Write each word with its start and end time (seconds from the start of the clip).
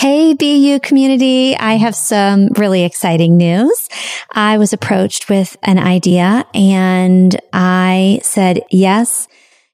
Hey, 0.00 0.32
BU 0.32 0.80
community. 0.80 1.54
I 1.54 1.74
have 1.74 1.94
some 1.94 2.48
really 2.56 2.84
exciting 2.84 3.36
news. 3.36 3.90
I 4.32 4.56
was 4.56 4.72
approached 4.72 5.28
with 5.28 5.58
an 5.62 5.78
idea 5.78 6.46
and 6.54 7.38
I 7.52 8.20
said, 8.22 8.62
yes. 8.70 9.28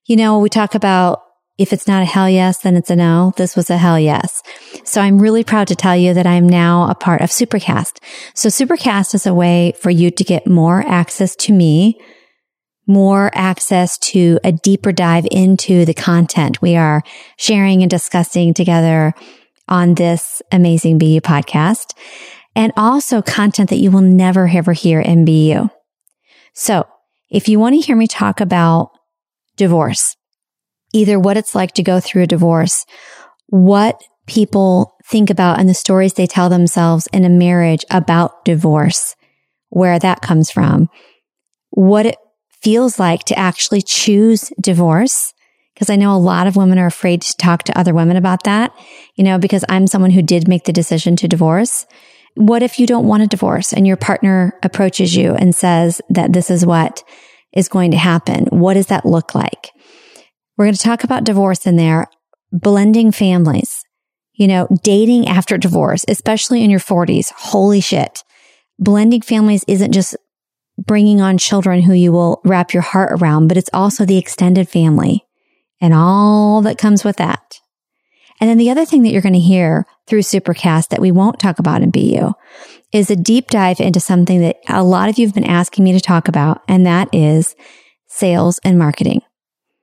You 0.04 0.16
know, 0.16 0.40
we 0.40 0.48
talk 0.48 0.74
about 0.74 1.22
if 1.58 1.72
it's 1.72 1.86
not 1.86 2.02
a 2.02 2.06
hell 2.06 2.28
yes, 2.28 2.58
then 2.58 2.74
it's 2.74 2.90
a 2.90 2.96
no. 2.96 3.34
This 3.36 3.54
was 3.54 3.70
a 3.70 3.76
hell 3.76 4.00
yes. 4.00 4.42
So 4.82 5.00
I'm 5.00 5.22
really 5.22 5.44
proud 5.44 5.68
to 5.68 5.76
tell 5.76 5.96
you 5.96 6.12
that 6.14 6.27
I'm 6.27 6.49
now 6.49 6.90
a 6.90 6.97
part 6.97 7.21
of 7.21 7.31
Supercast. 7.31 7.99
So 8.35 8.49
Supercast 8.49 9.15
is 9.15 9.29
a 9.29 9.33
way 9.33 9.74
for 9.81 9.90
you 9.90 10.11
to 10.11 10.24
get 10.24 10.45
more 10.45 10.81
access 10.88 11.37
to 11.37 11.53
me, 11.53 12.01
more 12.85 13.31
access 13.33 13.97
to 13.99 14.40
a 14.43 14.51
deeper 14.51 14.90
dive 14.90 15.29
into 15.31 15.85
the 15.85 15.95
content 15.95 16.61
we 16.61 16.74
are 16.74 17.05
sharing 17.37 17.83
and 17.83 17.91
discussing 17.93 18.55
together 18.55 19.15
on 19.69 19.95
this 19.95 20.42
amazing 20.52 20.98
BU 20.98 21.20
podcast 21.20 21.95
and 22.55 22.73
also 22.77 23.23
content 23.23 23.70
that 23.70 23.79
you 23.79 23.91
will 23.91 24.01
never 24.01 24.48
ever 24.48 24.73
hear 24.73 25.01
in 25.01 25.25
BU. 25.25 25.69
So 26.55 26.87
if 27.30 27.48
you 27.48 27.59
want 27.59 27.75
to 27.75 27.80
hear 27.80 27.97
me 27.97 28.06
talk 28.06 28.41
about 28.41 28.91
divorce, 29.56 30.16
either 30.92 31.19
what 31.19 31.37
it's 31.37 31.55
like 31.55 31.73
to 31.73 31.83
go 31.83 32.01
through 32.01 32.23
a 32.23 32.27
divorce, 32.27 32.87
what 33.48 34.01
people 34.27 34.97
think 35.05 35.30
about 35.30 35.59
and 35.59 35.69
the 35.69 35.75
stories 35.75 36.14
they 36.14 36.27
tell 36.27 36.48
themselves 36.48 37.06
in 37.12 37.25
a 37.25 37.28
marriage 37.28 37.84
about 37.91 38.45
divorce, 38.45 39.14
where 39.69 39.98
that 39.98 40.23
comes 40.23 40.51
from, 40.51 40.89
what 41.70 42.06
it 42.06 42.17
feels 42.62 42.98
like 42.98 43.25
to 43.25 43.39
actually 43.39 43.83
choose 43.83 44.51
divorce. 44.61 45.34
Cause 45.79 45.91
I 45.91 45.97
know 45.97 46.15
a 46.15 46.19
lot 46.19 46.47
of 46.47 46.57
women 46.57 46.79
are 46.79 46.87
afraid 46.87 47.21
to 47.23 47.37
talk 47.37 47.65
to 47.65 47.79
other 47.79 47.93
women 47.93 48.17
about 48.17 48.45
that, 48.45 48.75
you 49.15 49.23
know, 49.23 49.39
because 49.39 49.65
I'm 49.69 49.87
someone 49.87 50.11
who 50.11 50.23
did 50.23 50.48
make 50.48 50.65
the 50.65 50.73
decision 50.73 51.17
to 51.17 51.29
divorce. 51.29 51.87
What 52.34 52.62
if 52.62 52.79
you 52.79 52.87
don't 52.87 53.07
want 53.07 53.23
a 53.23 53.27
divorce 53.27 53.73
and 53.73 53.87
your 53.87 53.97
partner 53.97 54.59
approaches 54.62 55.15
you 55.15 55.34
and 55.34 55.55
says 55.55 56.00
that 56.09 56.33
this 56.33 56.50
is 56.50 56.65
what 56.65 57.05
is 57.55 57.69
going 57.69 57.91
to 57.91 57.97
happen? 57.97 58.47
What 58.47 58.75
does 58.75 58.87
that 58.87 59.05
look 59.05 59.34
like? 59.34 59.70
We're 60.56 60.67
going 60.67 60.75
to 60.75 60.81
talk 60.81 61.05
about 61.05 61.25
divorce 61.25 61.67
in 61.67 61.77
there, 61.77 62.06
blending 62.53 63.12
families, 63.12 63.84
you 64.33 64.47
know, 64.47 64.69
dating 64.83 65.28
after 65.28 65.59
divorce, 65.59 66.05
especially 66.09 66.62
in 66.62 66.70
your 66.70 66.81
40s. 66.81 67.33
Holy 67.33 67.81
shit. 67.81 68.22
Blending 68.78 69.22
families 69.22 69.65
isn't 69.69 69.93
just 69.93 70.17
bringing 70.78 71.20
on 71.20 71.39
children 71.39 71.83
who 71.83 71.95
you 71.95 72.12
will 72.12 72.41
wrap 72.45 72.72
your 72.72 72.83
heart 72.83 73.12
around, 73.12 73.48
but 73.48 73.56
it's 73.56 73.70
also 73.72 74.05
the 74.05 74.19
extended 74.19 74.69
family 74.69 75.27
and 75.80 75.94
all 75.94 76.62
that 76.62 76.78
comes 76.78 77.05
with 77.05 77.16
that. 77.16 77.60
And 78.41 78.50
then 78.50 78.58
the 78.58 78.70
other 78.70 78.84
thing 78.84 79.02
that 79.02 79.10
you're 79.10 79.22
going 79.22 79.32
to 79.32 79.38
hear 79.41 79.86
through 80.06 80.20
Supercast 80.20 80.88
that 80.88 81.00
we 81.00 81.10
won't 81.10 81.41
talk 81.41 81.58
about 81.58 81.82
in 81.82 81.91
BU 81.91 82.32
is 82.92 83.10
a 83.10 83.16
deep 83.16 83.48
dive 83.48 83.80
into 83.80 84.00
something 84.00 84.41
that 84.41 84.58
a 84.69 84.82
lot 84.82 85.08
of 85.08 85.19
you 85.19 85.27
have 85.27 85.34
been 85.34 85.44
asking 85.44 85.84
me 85.84 85.92
to 85.92 86.00
talk 86.00 86.28
about, 86.28 86.62
and 86.69 86.86
that 86.86 87.08
is 87.12 87.56
sales 88.06 88.60
and 88.64 88.78
marketing. 88.78 89.22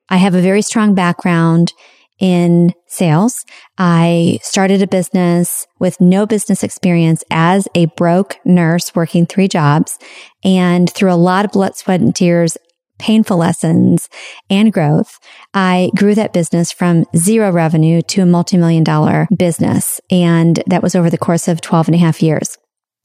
I 0.09 0.17
have 0.17 0.36
a 0.36 0.41
very 0.41 0.61
strong 0.61 0.94
background 0.94 1.73
in 2.19 2.73
sales. 2.88 3.44
I 3.77 4.39
started 4.44 4.81
a 4.81 4.88
business 4.88 5.67
with 5.80 5.99
no 5.99 6.25
business 6.25 6.64
experience 6.64 7.23
as 7.31 7.67
a 7.75 7.88
broke 7.97 8.38
nurse 8.45 8.95
working 8.95 9.25
three 9.25 9.47
jobs 9.47 9.97
and 10.44 10.89
through 10.89 11.11
a 11.11 11.16
lot 11.16 11.45
of 11.45 11.52
blood, 11.52 11.75
sweat 11.75 11.99
and 11.99 12.16
tears, 12.16 12.58
painful 12.99 13.38
lessons 13.38 14.09
and 14.49 14.72
growth, 14.72 15.19
I 15.53 15.91
grew 15.95 16.16
that 16.16 16.33
business 16.33 16.72
from 16.72 17.05
zero 17.16 17.52
revenue 17.52 18.02
to 18.03 18.22
a 18.22 18.25
multi-million 18.25 18.83
dollar 18.83 19.27
business. 19.38 19.99
And 20.09 20.63
that 20.67 20.83
was 20.83 20.95
over 20.95 21.09
the 21.09 21.17
course 21.17 21.47
of 21.47 21.61
12 21.61 21.89
and 21.89 21.95
a 21.95 21.99
half 21.99 22.21
years. 22.21 22.58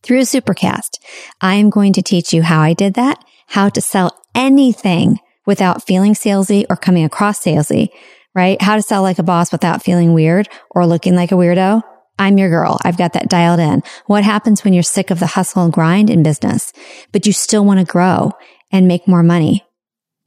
Through 0.03 0.23
Supercast, 0.23 0.99
I 1.41 1.55
am 1.55 1.71
going 1.71 1.93
to 1.95 2.03
teach 2.03 2.33
you 2.33 2.43
how 2.43 2.61
I 2.61 2.73
did 2.73 2.95
that, 2.95 3.23
how 3.49 3.69
to 3.71 3.81
sell 3.81 4.17
anything 4.35 5.19
without 5.45 5.87
feeling 5.87 6.15
salesy 6.15 6.65
or 6.71 6.77
coming 6.77 7.05
across 7.05 7.43
salesy, 7.43 7.89
right? 8.35 8.61
How 8.63 8.77
to 8.77 8.83
sell 8.83 9.03
like 9.03 9.19
a 9.19 9.25
boss 9.25 9.51
without 9.51 9.83
feeling 9.83 10.15
weird 10.15 10.49
or 10.71 10.87
looking 10.87 11.17
like 11.17 11.33
a 11.33 11.37
weirdo. 11.37 11.83
I'm 12.19 12.39
your 12.39 12.51
girl. 12.51 12.79
I've 12.85 12.99
got 12.99 13.13
that 13.15 13.29
dialed 13.29 13.61
in. 13.61 13.83
What 14.07 14.25
happens 14.25 14.65
when 14.65 14.73
you're 14.73 14.83
sick 14.83 15.11
of 15.11 15.21
the 15.21 15.27
hustle 15.27 15.65
and 15.65 15.73
grind 15.73 16.11
in 16.11 16.23
business, 16.23 16.73
but 17.13 17.27
you 17.27 17.33
still 17.33 17.65
want 17.65 17.81
to 17.81 17.87
grow 17.91 18.33
and 18.71 18.89
make 18.89 19.09
more 19.09 19.23
money? 19.23 19.65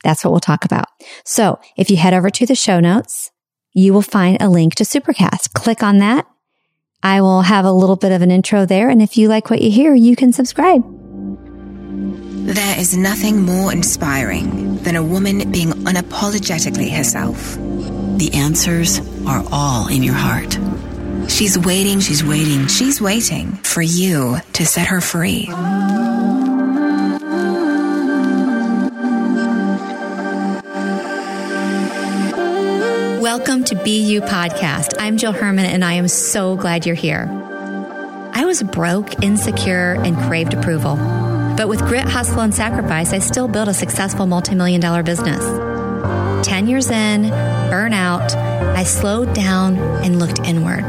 That's 0.04 0.24
what 0.24 0.32
we'll 0.32 0.40
talk 0.40 0.66
about. 0.66 0.86
So 1.26 1.60
if 1.78 1.90
you 1.90 1.98
head 1.98 2.14
over 2.14 2.30
to 2.30 2.46
the 2.46 2.56
show 2.56 2.80
notes, 2.80 3.32
you 3.74 3.94
will 3.94 4.02
find 4.02 4.42
a 4.42 4.50
link 4.50 4.76
to 4.76 4.84
Supercast. 4.84 5.54
Click 5.54 5.84
on 5.84 6.00
that. 6.00 6.28
I 7.04 7.22
will 7.22 7.42
have 7.42 7.66
a 7.66 7.72
little 7.72 7.96
bit 7.96 8.12
of 8.12 8.22
an 8.22 8.32
intro 8.32 8.66
there. 8.66 8.90
And 8.90 9.02
if 9.02 9.18
you 9.18 9.28
like 9.28 9.50
what 9.50 9.62
you 9.62 9.72
hear, 9.72 9.94
you 9.94 10.16
can 10.16 10.34
subscribe. 10.34 10.84
There 12.46 12.80
is 12.80 12.98
nothing 12.98 13.44
more 13.44 13.72
inspiring 13.72 14.78
than 14.78 14.96
a 14.96 15.04
woman 15.04 15.52
being 15.52 15.70
unapologetically 15.70 16.92
herself. 16.96 17.56
The 18.18 18.32
answers 18.34 19.00
are 19.26 19.44
all 19.52 19.88
in 19.88 20.04
your 20.04 20.16
heart. 20.16 20.58
She's 21.30 21.58
waiting, 21.58 22.00
she's 22.00 22.24
waiting, 22.24 22.68
she's 22.68 23.00
waiting 23.00 23.54
for 23.54 23.82
you 23.82 24.38
to 24.54 24.66
set 24.66 24.88
her 24.88 25.02
free. 25.02 25.48
Welcome 33.22 33.66
to 33.66 33.76
BU 33.76 34.22
Podcast. 34.22 34.96
I'm 34.98 35.16
Jill 35.18 35.32
Herman 35.32 35.66
and 35.66 35.86
I 35.86 35.94
am 35.94 36.08
so 36.08 36.56
glad 36.56 36.88
you're 36.88 36.96
here. 36.96 37.28
I 38.34 38.46
was 38.46 38.64
broke, 38.64 39.22
insecure, 39.22 39.94
and 39.94 40.18
craved 40.18 40.56
approval. 40.56 40.96
But 41.56 41.70
with 41.70 41.82
grit, 41.82 42.06
hustle, 42.06 42.40
and 42.40 42.52
sacrifice, 42.52 43.14
I 43.14 43.20
still 43.20 43.48
built 43.48 43.68
a 43.68 43.76
successful 43.76 44.26
multi-million 44.26 44.82
dollar 44.82 45.04
business. 45.04 45.40
10 46.48 46.68
years 46.68 46.90
in, 46.90 47.26
burnout, 47.26 48.34
I 48.34 48.86
slowed 48.86 49.36
down 49.36 49.78
and 49.78 50.18
looked 50.18 50.40
inward. 50.40 50.84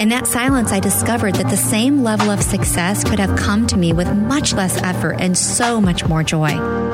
In 0.00 0.08
that 0.08 0.26
silence, 0.26 0.72
I 0.72 0.80
discovered 0.80 1.34
that 1.34 1.50
the 1.50 1.58
same 1.58 2.02
level 2.02 2.30
of 2.30 2.42
success 2.42 3.04
could 3.04 3.18
have 3.18 3.38
come 3.38 3.66
to 3.66 3.76
me 3.76 3.92
with 3.92 4.10
much 4.16 4.54
less 4.54 4.80
effort 4.80 5.16
and 5.20 5.36
so 5.36 5.78
much 5.78 6.06
more 6.06 6.22
joy. 6.22 6.89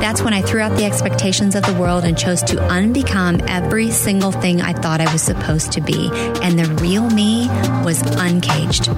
That's 0.00 0.22
when 0.22 0.32
I 0.32 0.42
threw 0.42 0.60
out 0.60 0.76
the 0.76 0.84
expectations 0.84 1.56
of 1.56 1.64
the 1.64 1.74
world 1.74 2.04
and 2.04 2.16
chose 2.16 2.40
to 2.44 2.54
unbecome 2.54 3.44
every 3.48 3.90
single 3.90 4.30
thing 4.30 4.62
I 4.62 4.72
thought 4.72 5.00
I 5.00 5.12
was 5.12 5.22
supposed 5.22 5.72
to 5.72 5.80
be. 5.80 6.08
And 6.40 6.56
the 6.56 6.72
real 6.80 7.10
me 7.10 7.48
was 7.84 8.00
uncaged. 8.02 8.88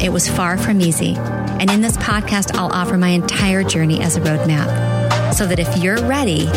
It 0.00 0.12
was 0.12 0.28
far 0.28 0.56
from 0.58 0.80
easy. 0.80 1.16
And 1.16 1.70
in 1.72 1.80
this 1.80 1.96
podcast, 1.96 2.56
I'll 2.56 2.72
offer 2.72 2.96
my 2.96 3.08
entire 3.08 3.64
journey 3.64 4.00
as 4.00 4.16
a 4.16 4.20
roadmap 4.20 5.34
so 5.34 5.44
that 5.44 5.58
if 5.58 5.76
you're 5.78 6.00
ready, 6.06 6.48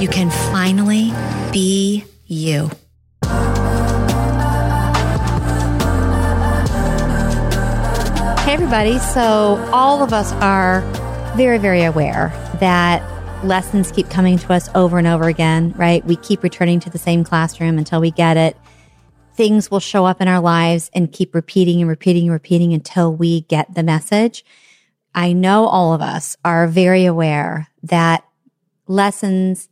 you 0.00 0.08
can 0.08 0.30
finally 0.50 1.12
be 1.52 2.04
you. 2.26 2.70
Hey, 8.44 8.54
everybody. 8.54 8.98
So, 8.98 9.68
all 9.72 10.02
of 10.02 10.12
us 10.14 10.32
are 10.32 10.80
very, 11.36 11.58
very 11.58 11.84
aware 11.84 12.32
that 12.62 13.02
lessons 13.44 13.90
keep 13.90 14.08
coming 14.08 14.38
to 14.38 14.52
us 14.52 14.68
over 14.74 14.96
and 14.98 15.06
over 15.06 15.28
again, 15.28 15.74
right? 15.76 16.04
We 16.06 16.16
keep 16.16 16.42
returning 16.42 16.80
to 16.80 16.90
the 16.90 16.98
same 16.98 17.24
classroom 17.24 17.76
until 17.76 18.00
we 18.00 18.10
get 18.12 18.36
it 18.36 18.56
things 19.34 19.70
will 19.70 19.80
show 19.80 20.04
up 20.04 20.20
in 20.20 20.28
our 20.28 20.40
lives 20.40 20.90
and 20.94 21.12
keep 21.12 21.34
repeating 21.34 21.80
and 21.80 21.88
repeating 21.88 22.24
and 22.24 22.32
repeating 22.32 22.72
until 22.72 23.14
we 23.14 23.42
get 23.42 23.74
the 23.74 23.82
message. 23.82 24.44
I 25.14 25.32
know 25.32 25.66
all 25.66 25.92
of 25.92 26.00
us 26.00 26.36
are 26.44 26.66
very 26.66 27.04
aware 27.04 27.68
that 27.82 28.24
lessons, 28.86 29.68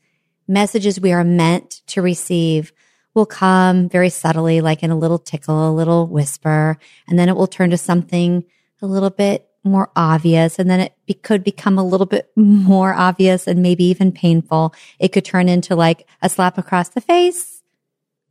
messages 0.47 1.01
we 1.01 1.13
are 1.13 1.25
meant 1.25 1.83
to 1.89 2.03
receive 2.03 2.73
will 3.15 3.27
come 3.27 3.89
very 3.89 4.09
subtly, 4.09 4.61
like 4.61 4.83
in 4.83 4.91
a 4.91 4.99
little 4.99 5.19
tickle, 5.19 5.71
a 5.71 5.73
little 5.73 6.07
whisper, 6.07 6.79
and 7.09 7.19
then 7.19 7.29
it 7.29 7.37
will 7.37 7.47
turn 7.47 7.71
to 7.71 7.79
something 7.79 8.45
a 8.83 8.87
little 8.87 9.11
bit 9.11 9.50
more 9.65 9.91
obvious. 9.95 10.59
And 10.59 10.71
then 10.71 10.81
it 10.81 10.95
be, 11.07 11.15
could 11.15 11.45
become 11.45 11.79
a 11.79 11.85
little 11.85 12.07
bit 12.07 12.31
more 12.37 12.95
obvious 12.95 13.47
and 13.47 13.63
maybe 13.63 13.85
even 13.85 14.13
painful. 14.13 14.75
It 14.99 15.09
could 15.09 15.25
turn 15.25 15.49
into 15.49 15.77
like 15.77 16.09
a 16.23 16.29
slap 16.29 16.59
across 16.59 16.89
the 16.89 17.01
face, 17.01 17.63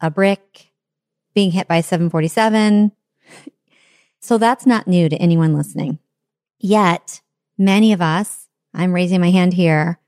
a 0.02 0.10
brick, 0.10 0.72
being 1.34 1.52
hit 1.52 1.68
by 1.68 1.82
747. 1.82 2.92
So 4.20 4.38
that's 4.38 4.66
not 4.66 4.88
new 4.88 5.08
to 5.08 5.16
anyone 5.16 5.56
listening. 5.56 6.00
Yet 6.60 7.22
many 7.58 7.94
of 7.94 8.02
us, 8.02 8.48
I'm 8.74 8.94
raising 8.94 9.22
my 9.22 9.32
hand 9.32 9.54
here, 9.54 10.00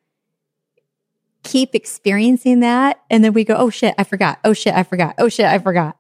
keep 1.44 1.73
experiencing 1.73 2.59
that. 2.59 3.01
And 3.09 3.23
then 3.23 3.33
we 3.33 3.44
go, 3.44 3.56
Oh 3.56 3.69
shit, 3.69 3.95
I 3.97 4.03
forgot. 4.03 4.39
Oh 4.44 4.53
shit, 4.53 4.73
I 4.73 4.83
forgot. 4.83 5.15
Oh 5.18 5.29
shit, 5.29 5.45
I 5.45 5.59
forgot. 5.59 5.97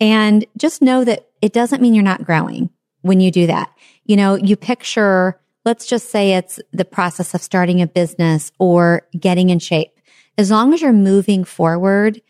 And 0.00 0.46
just 0.56 0.80
know 0.80 1.04
that 1.04 1.28
it 1.42 1.52
doesn't 1.52 1.82
mean 1.82 1.94
you're 1.94 2.02
not 2.02 2.24
growing 2.24 2.70
when 3.02 3.20
you 3.20 3.30
do 3.30 3.46
that. 3.46 3.72
You 4.04 4.16
know, 4.16 4.34
you 4.34 4.56
picture, 4.56 5.40
let's 5.64 5.86
just 5.86 6.10
say 6.10 6.34
it's 6.34 6.60
the 6.72 6.84
process 6.84 7.34
of 7.34 7.42
starting 7.42 7.80
a 7.80 7.86
business 7.86 8.52
or 8.58 9.06
getting 9.18 9.50
in 9.50 9.58
shape. 9.58 9.92
As 10.38 10.50
long 10.50 10.72
as 10.72 10.82
you're 10.82 10.92
moving 10.92 11.44
forward, 11.44 12.20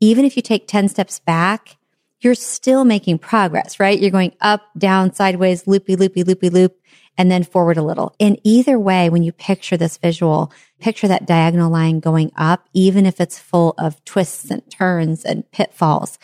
even 0.00 0.24
if 0.24 0.36
you 0.36 0.42
take 0.42 0.66
10 0.66 0.88
steps 0.88 1.18
back, 1.20 1.76
you're 2.20 2.34
still 2.34 2.84
making 2.84 3.18
progress, 3.18 3.80
right? 3.80 3.98
You're 3.98 4.10
going 4.10 4.34
up, 4.40 4.62
down, 4.76 5.14
sideways, 5.14 5.66
loopy, 5.66 5.96
loopy, 5.96 6.22
loopy, 6.22 6.50
loop, 6.50 6.76
and 7.16 7.30
then 7.30 7.44
forward 7.44 7.76
a 7.76 7.82
little. 7.82 8.14
In 8.18 8.38
either 8.44 8.78
way, 8.78 9.08
when 9.08 9.22
you 9.22 9.32
picture 9.32 9.76
this 9.76 9.96
visual, 9.96 10.52
picture 10.80 11.08
that 11.08 11.26
diagonal 11.26 11.70
line 11.70 12.00
going 12.00 12.32
up, 12.36 12.68
even 12.72 13.06
if 13.06 13.20
it's 13.20 13.38
full 13.38 13.74
of 13.78 14.02
twists 14.04 14.50
and 14.50 14.68
turns 14.70 15.24
and 15.24 15.50
pitfalls, 15.50 16.18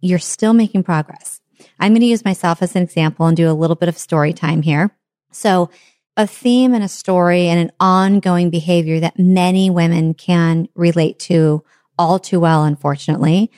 you're 0.00 0.18
still 0.18 0.52
making 0.52 0.82
progress. 0.82 1.40
I'm 1.78 1.92
going 1.92 2.00
to 2.00 2.06
use 2.06 2.24
myself 2.24 2.62
as 2.62 2.74
an 2.76 2.82
example 2.82 3.26
and 3.26 3.36
do 3.36 3.50
a 3.50 3.52
little 3.52 3.76
bit 3.76 3.88
of 3.88 3.98
story 3.98 4.32
time 4.32 4.62
here. 4.62 4.90
So 5.32 5.70
a 6.16 6.26
theme 6.26 6.74
and 6.74 6.84
a 6.84 6.88
story 6.88 7.48
and 7.48 7.60
an 7.60 7.72
ongoing 7.80 8.50
behavior 8.50 9.00
that 9.00 9.18
many 9.18 9.70
women 9.70 10.14
can 10.14 10.68
relate 10.74 11.18
to 11.20 11.64
all 11.98 12.18
too 12.18 12.40
well, 12.40 12.64
unfortunately, 12.64 13.50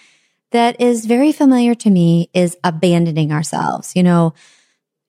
that 0.53 0.81
is 0.81 1.07
very 1.07 1.33
familiar 1.33 1.75
to 1.75 1.91
me 1.91 2.31
is 2.33 2.57
abandoning 2.65 3.33
ourselves. 3.33 3.93
You 3.95 4.03
know, 4.03 4.35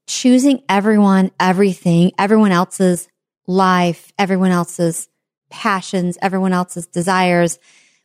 choosing 0.07 0.63
everyone, 0.67 1.31
everything, 1.39 2.11
everyone 2.17 2.51
else's 2.51 3.07
life, 3.45 4.11
everyone 4.17 4.51
else's 4.51 5.07
passions, 5.49 6.17
everyone 6.21 6.53
else's 6.53 6.87
desires, 6.87 7.59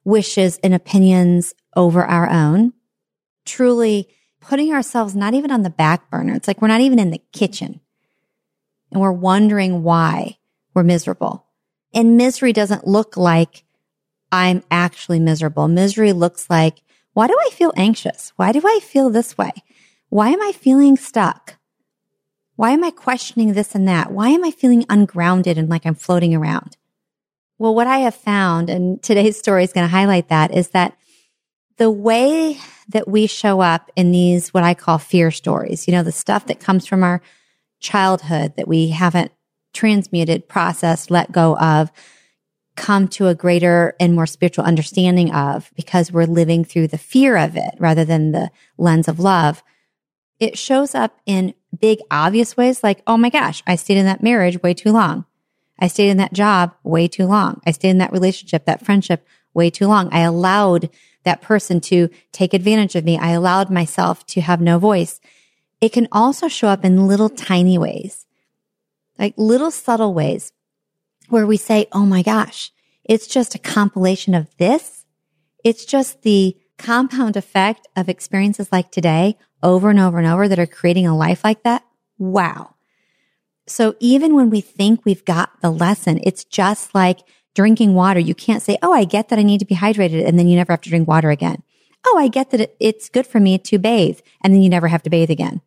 wishes, 0.04 0.58
and 0.62 0.74
opinions 0.74 1.54
over 1.74 2.04
our 2.04 2.28
own. 2.28 2.72
Truly 3.44 4.08
putting 4.42 4.72
ourselves 4.72 5.14
not 5.14 5.34
even 5.34 5.50
on 5.50 5.62
the 5.62 5.70
back 5.70 6.10
burner. 6.10 6.34
It's 6.34 6.48
like 6.48 6.60
we're 6.60 6.68
not 6.68 6.80
even 6.80 6.98
in 6.98 7.10
the 7.10 7.22
kitchen 7.32 7.80
and 8.90 9.00
we're 9.00 9.12
wondering 9.12 9.82
why 9.82 10.38
we're 10.74 10.82
miserable. 10.82 11.46
And 11.94 12.16
misery 12.16 12.52
doesn't 12.52 12.86
look 12.86 13.16
like 13.16 13.64
I'm 14.30 14.62
actually 14.70 15.20
miserable. 15.20 15.68
Misery 15.68 16.12
looks 16.12 16.48
like, 16.48 16.82
why 17.12 17.26
do 17.26 17.36
I 17.46 17.50
feel 17.50 17.72
anxious? 17.76 18.32
Why 18.36 18.52
do 18.52 18.62
I 18.64 18.80
feel 18.82 19.10
this 19.10 19.36
way? 19.36 19.52
Why 20.08 20.30
am 20.30 20.42
I 20.42 20.52
feeling 20.52 20.96
stuck? 20.96 21.56
Why 22.56 22.70
am 22.70 22.84
I 22.84 22.90
questioning 22.90 23.52
this 23.52 23.74
and 23.74 23.86
that? 23.88 24.12
Why 24.12 24.28
am 24.28 24.44
I 24.44 24.50
feeling 24.50 24.84
ungrounded 24.88 25.58
and 25.58 25.68
like 25.68 25.84
I'm 25.86 25.94
floating 25.94 26.34
around? 26.34 26.76
Well, 27.58 27.74
what 27.74 27.86
I 27.86 27.98
have 27.98 28.14
found, 28.14 28.68
and 28.70 29.02
today's 29.02 29.38
story 29.38 29.64
is 29.64 29.72
going 29.72 29.86
to 29.86 29.90
highlight 29.90 30.28
that, 30.28 30.52
is 30.52 30.70
that 30.70 30.96
the 31.76 31.90
way 31.90 32.58
that 32.88 33.08
we 33.08 33.26
show 33.26 33.60
up 33.60 33.90
in 33.96 34.12
these, 34.12 34.52
what 34.52 34.64
I 34.64 34.74
call 34.74 34.98
fear 34.98 35.30
stories, 35.30 35.86
you 35.86 35.92
know, 35.92 36.02
the 36.02 36.12
stuff 36.12 36.46
that 36.46 36.60
comes 36.60 36.86
from 36.86 37.02
our 37.02 37.22
childhood 37.80 38.54
that 38.56 38.68
we 38.68 38.88
haven't 38.88 39.32
transmuted, 39.72 40.48
processed, 40.48 41.10
let 41.10 41.32
go 41.32 41.56
of, 41.56 41.90
come 42.76 43.06
to 43.06 43.28
a 43.28 43.34
greater 43.34 43.94
and 44.00 44.14
more 44.14 44.26
spiritual 44.26 44.64
understanding 44.64 45.32
of 45.32 45.70
because 45.74 46.10
we're 46.10 46.24
living 46.24 46.64
through 46.64 46.88
the 46.88 46.98
fear 46.98 47.36
of 47.36 47.56
it 47.56 47.74
rather 47.78 48.04
than 48.04 48.32
the 48.32 48.50
lens 48.78 49.08
of 49.08 49.18
love. 49.18 49.62
It 50.40 50.56
shows 50.56 50.94
up 50.94 51.20
in 51.26 51.54
big, 51.78 51.98
obvious 52.10 52.56
ways 52.56 52.82
like, 52.82 53.02
oh 53.06 53.16
my 53.16 53.30
gosh, 53.30 53.62
I 53.66 53.76
stayed 53.76 53.98
in 53.98 54.06
that 54.06 54.22
marriage 54.22 54.62
way 54.62 54.74
too 54.74 54.92
long. 54.92 55.26
I 55.78 55.88
stayed 55.88 56.10
in 56.10 56.16
that 56.18 56.32
job 56.32 56.74
way 56.82 57.08
too 57.08 57.26
long. 57.26 57.60
I 57.66 57.72
stayed 57.72 57.90
in 57.90 57.98
that 57.98 58.12
relationship, 58.12 58.64
that 58.66 58.84
friendship 58.84 59.26
way 59.54 59.68
too 59.70 59.86
long. 59.86 60.08
I 60.12 60.20
allowed 60.20 60.90
that 61.24 61.42
person 61.42 61.80
to 61.80 62.08
take 62.32 62.54
advantage 62.54 62.94
of 62.94 63.04
me. 63.04 63.18
I 63.18 63.30
allowed 63.30 63.70
myself 63.70 64.26
to 64.26 64.40
have 64.40 64.60
no 64.60 64.78
voice. 64.78 65.20
It 65.80 65.92
can 65.92 66.08
also 66.12 66.48
show 66.48 66.68
up 66.68 66.84
in 66.84 67.06
little 67.06 67.28
tiny 67.28 67.78
ways, 67.78 68.26
like 69.18 69.34
little 69.36 69.70
subtle 69.70 70.14
ways 70.14 70.52
where 71.28 71.46
we 71.46 71.56
say, 71.56 71.86
Oh 71.92 72.06
my 72.06 72.22
gosh, 72.22 72.70
it's 73.04 73.26
just 73.26 73.54
a 73.54 73.58
compilation 73.58 74.34
of 74.34 74.54
this. 74.58 75.04
It's 75.64 75.84
just 75.84 76.22
the 76.22 76.56
compound 76.78 77.36
effect 77.36 77.86
of 77.96 78.08
experiences 78.08 78.70
like 78.72 78.90
today 78.90 79.36
over 79.62 79.90
and 79.90 80.00
over 80.00 80.18
and 80.18 80.26
over 80.26 80.48
that 80.48 80.58
are 80.58 80.66
creating 80.66 81.06
a 81.06 81.16
life 81.16 81.44
like 81.44 81.62
that. 81.62 81.84
Wow. 82.18 82.74
So 83.66 83.94
even 84.00 84.34
when 84.34 84.50
we 84.50 84.60
think 84.60 85.04
we've 85.04 85.24
got 85.24 85.60
the 85.60 85.70
lesson, 85.70 86.20
it's 86.24 86.44
just 86.44 86.94
like 86.94 87.20
drinking 87.54 87.94
water. 87.94 88.20
You 88.20 88.34
can't 88.34 88.62
say, 88.62 88.78
Oh, 88.82 88.92
I 88.92 89.04
get 89.04 89.28
that 89.28 89.38
I 89.38 89.42
need 89.42 89.58
to 89.58 89.64
be 89.64 89.76
hydrated. 89.76 90.26
And 90.26 90.38
then 90.38 90.48
you 90.48 90.56
never 90.56 90.72
have 90.72 90.80
to 90.82 90.90
drink 90.90 91.08
water 91.08 91.30
again. 91.30 91.62
Oh, 92.04 92.18
I 92.18 92.28
get 92.28 92.50
that 92.50 92.74
it's 92.80 93.08
good 93.08 93.26
for 93.26 93.40
me 93.40 93.58
to 93.58 93.78
bathe. 93.78 94.20
And 94.42 94.52
then 94.52 94.62
you 94.62 94.68
never 94.68 94.88
have 94.88 95.02
to 95.04 95.10
bathe 95.10 95.30
again. 95.30 95.60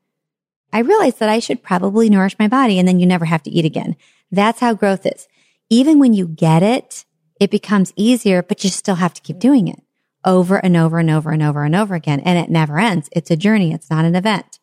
I 0.74 0.80
realized 0.80 1.20
that 1.20 1.30
I 1.30 1.40
should 1.40 1.64
probably 1.64 2.10
nourish 2.10 2.38
my 2.38 2.48
body 2.48 2.78
and 2.80 2.88
then 2.88 3.00
you 3.00 3.06
never 3.06 3.26
have 3.26 3.44
to 3.44 3.52
eat 3.52 3.64
again. 3.64 3.96
That's 4.32 4.60
how 4.60 4.74
growth 4.74 5.06
is. 5.06 5.28
Even 5.70 6.00
when 6.00 6.14
you 6.14 6.28
get 6.28 6.64
it, 6.64 7.06
it 7.40 7.50
becomes 7.50 7.94
easier, 7.96 8.44
but 8.44 8.64
you 8.64 8.70
still 8.70 8.96
have 8.96 9.14
to 9.14 9.22
keep 9.22 9.40
doing 9.40 9.68
it 9.68 9.82
over 10.26 10.58
and 10.58 10.76
over 10.76 11.00
and 11.00 11.10
over 11.10 11.32
and 11.32 11.44
over 11.44 11.64
and 11.64 11.76
over 11.76 11.96
again. 11.96 12.20
And 12.22 12.38
it 12.38 12.50
never 12.50 12.80
ends. 12.80 13.10
It's 13.14 13.32
a 13.32 13.38
journey. 13.38 13.72
It's 13.72 13.90
not 13.90 14.06
an 14.06 14.16
event. 14.16 14.60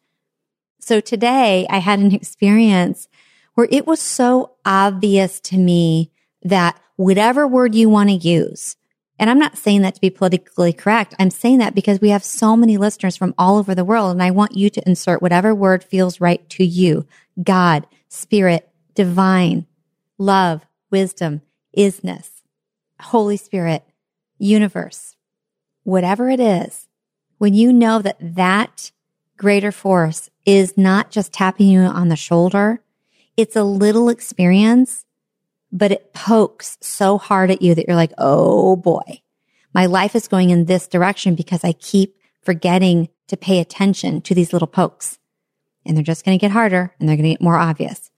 So 0.80 1.00
today 1.00 1.66
I 1.70 1.78
had 1.78 2.00
an 2.00 2.14
experience 2.14 3.08
where 3.54 3.68
it 3.70 3.86
was 3.86 4.00
so 4.00 4.52
obvious 4.64 5.40
to 5.40 5.56
me 5.56 6.10
that 6.42 6.78
whatever 6.96 7.46
word 7.46 7.74
you 7.74 7.88
want 7.88 8.10
to 8.10 8.14
use, 8.14 8.76
and 9.18 9.30
I'm 9.30 9.38
not 9.38 9.56
saying 9.56 9.82
that 9.82 9.94
to 9.94 10.00
be 10.00 10.10
politically 10.10 10.72
correct. 10.72 11.14
I'm 11.18 11.30
saying 11.30 11.58
that 11.58 11.76
because 11.76 12.00
we 12.00 12.08
have 12.08 12.24
so 12.24 12.56
many 12.56 12.76
listeners 12.76 13.16
from 13.16 13.34
all 13.38 13.56
over 13.56 13.72
the 13.72 13.84
world. 13.84 14.10
And 14.10 14.22
I 14.22 14.32
want 14.32 14.56
you 14.56 14.68
to 14.70 14.82
insert 14.84 15.22
whatever 15.22 15.54
word 15.54 15.84
feels 15.84 16.20
right 16.20 16.48
to 16.50 16.64
you. 16.64 17.06
God, 17.40 17.86
spirit, 18.08 18.68
divine, 18.96 19.66
love, 20.18 20.66
wisdom, 20.90 21.42
isness, 21.78 22.30
Holy 23.00 23.36
Spirit, 23.36 23.84
universe, 24.38 25.14
whatever 25.84 26.28
it 26.28 26.40
is. 26.40 26.88
When 27.38 27.54
you 27.54 27.72
know 27.72 28.00
that 28.00 28.16
that 28.20 28.90
greater 29.36 29.70
force 29.70 30.30
is 30.44 30.76
not 30.76 31.12
just 31.12 31.32
tapping 31.32 31.68
you 31.68 31.80
on 31.80 32.08
the 32.08 32.16
shoulder, 32.16 32.82
it's 33.36 33.54
a 33.54 33.62
little 33.62 34.08
experience 34.08 35.06
but 35.72 35.90
it 35.90 36.12
pokes 36.12 36.76
so 36.80 37.16
hard 37.16 37.50
at 37.50 37.62
you 37.62 37.74
that 37.74 37.86
you're 37.88 37.96
like, 37.96 38.12
oh 38.18 38.76
boy, 38.76 39.22
my 39.74 39.86
life 39.86 40.14
is 40.14 40.28
going 40.28 40.50
in 40.50 40.66
this 40.66 40.86
direction 40.86 41.34
because 41.34 41.64
I 41.64 41.72
keep 41.72 42.16
forgetting 42.42 43.08
to 43.28 43.36
pay 43.36 43.58
attention 43.58 44.20
to 44.22 44.34
these 44.34 44.52
little 44.52 44.68
pokes. 44.68 45.18
And 45.84 45.96
they're 45.96 46.04
just 46.04 46.24
going 46.24 46.38
to 46.38 46.40
get 46.40 46.52
harder 46.52 46.94
and 47.00 47.08
they're 47.08 47.16
going 47.16 47.24
to 47.24 47.30
get 47.30 47.42
more 47.42 47.56
obvious. 47.56 48.10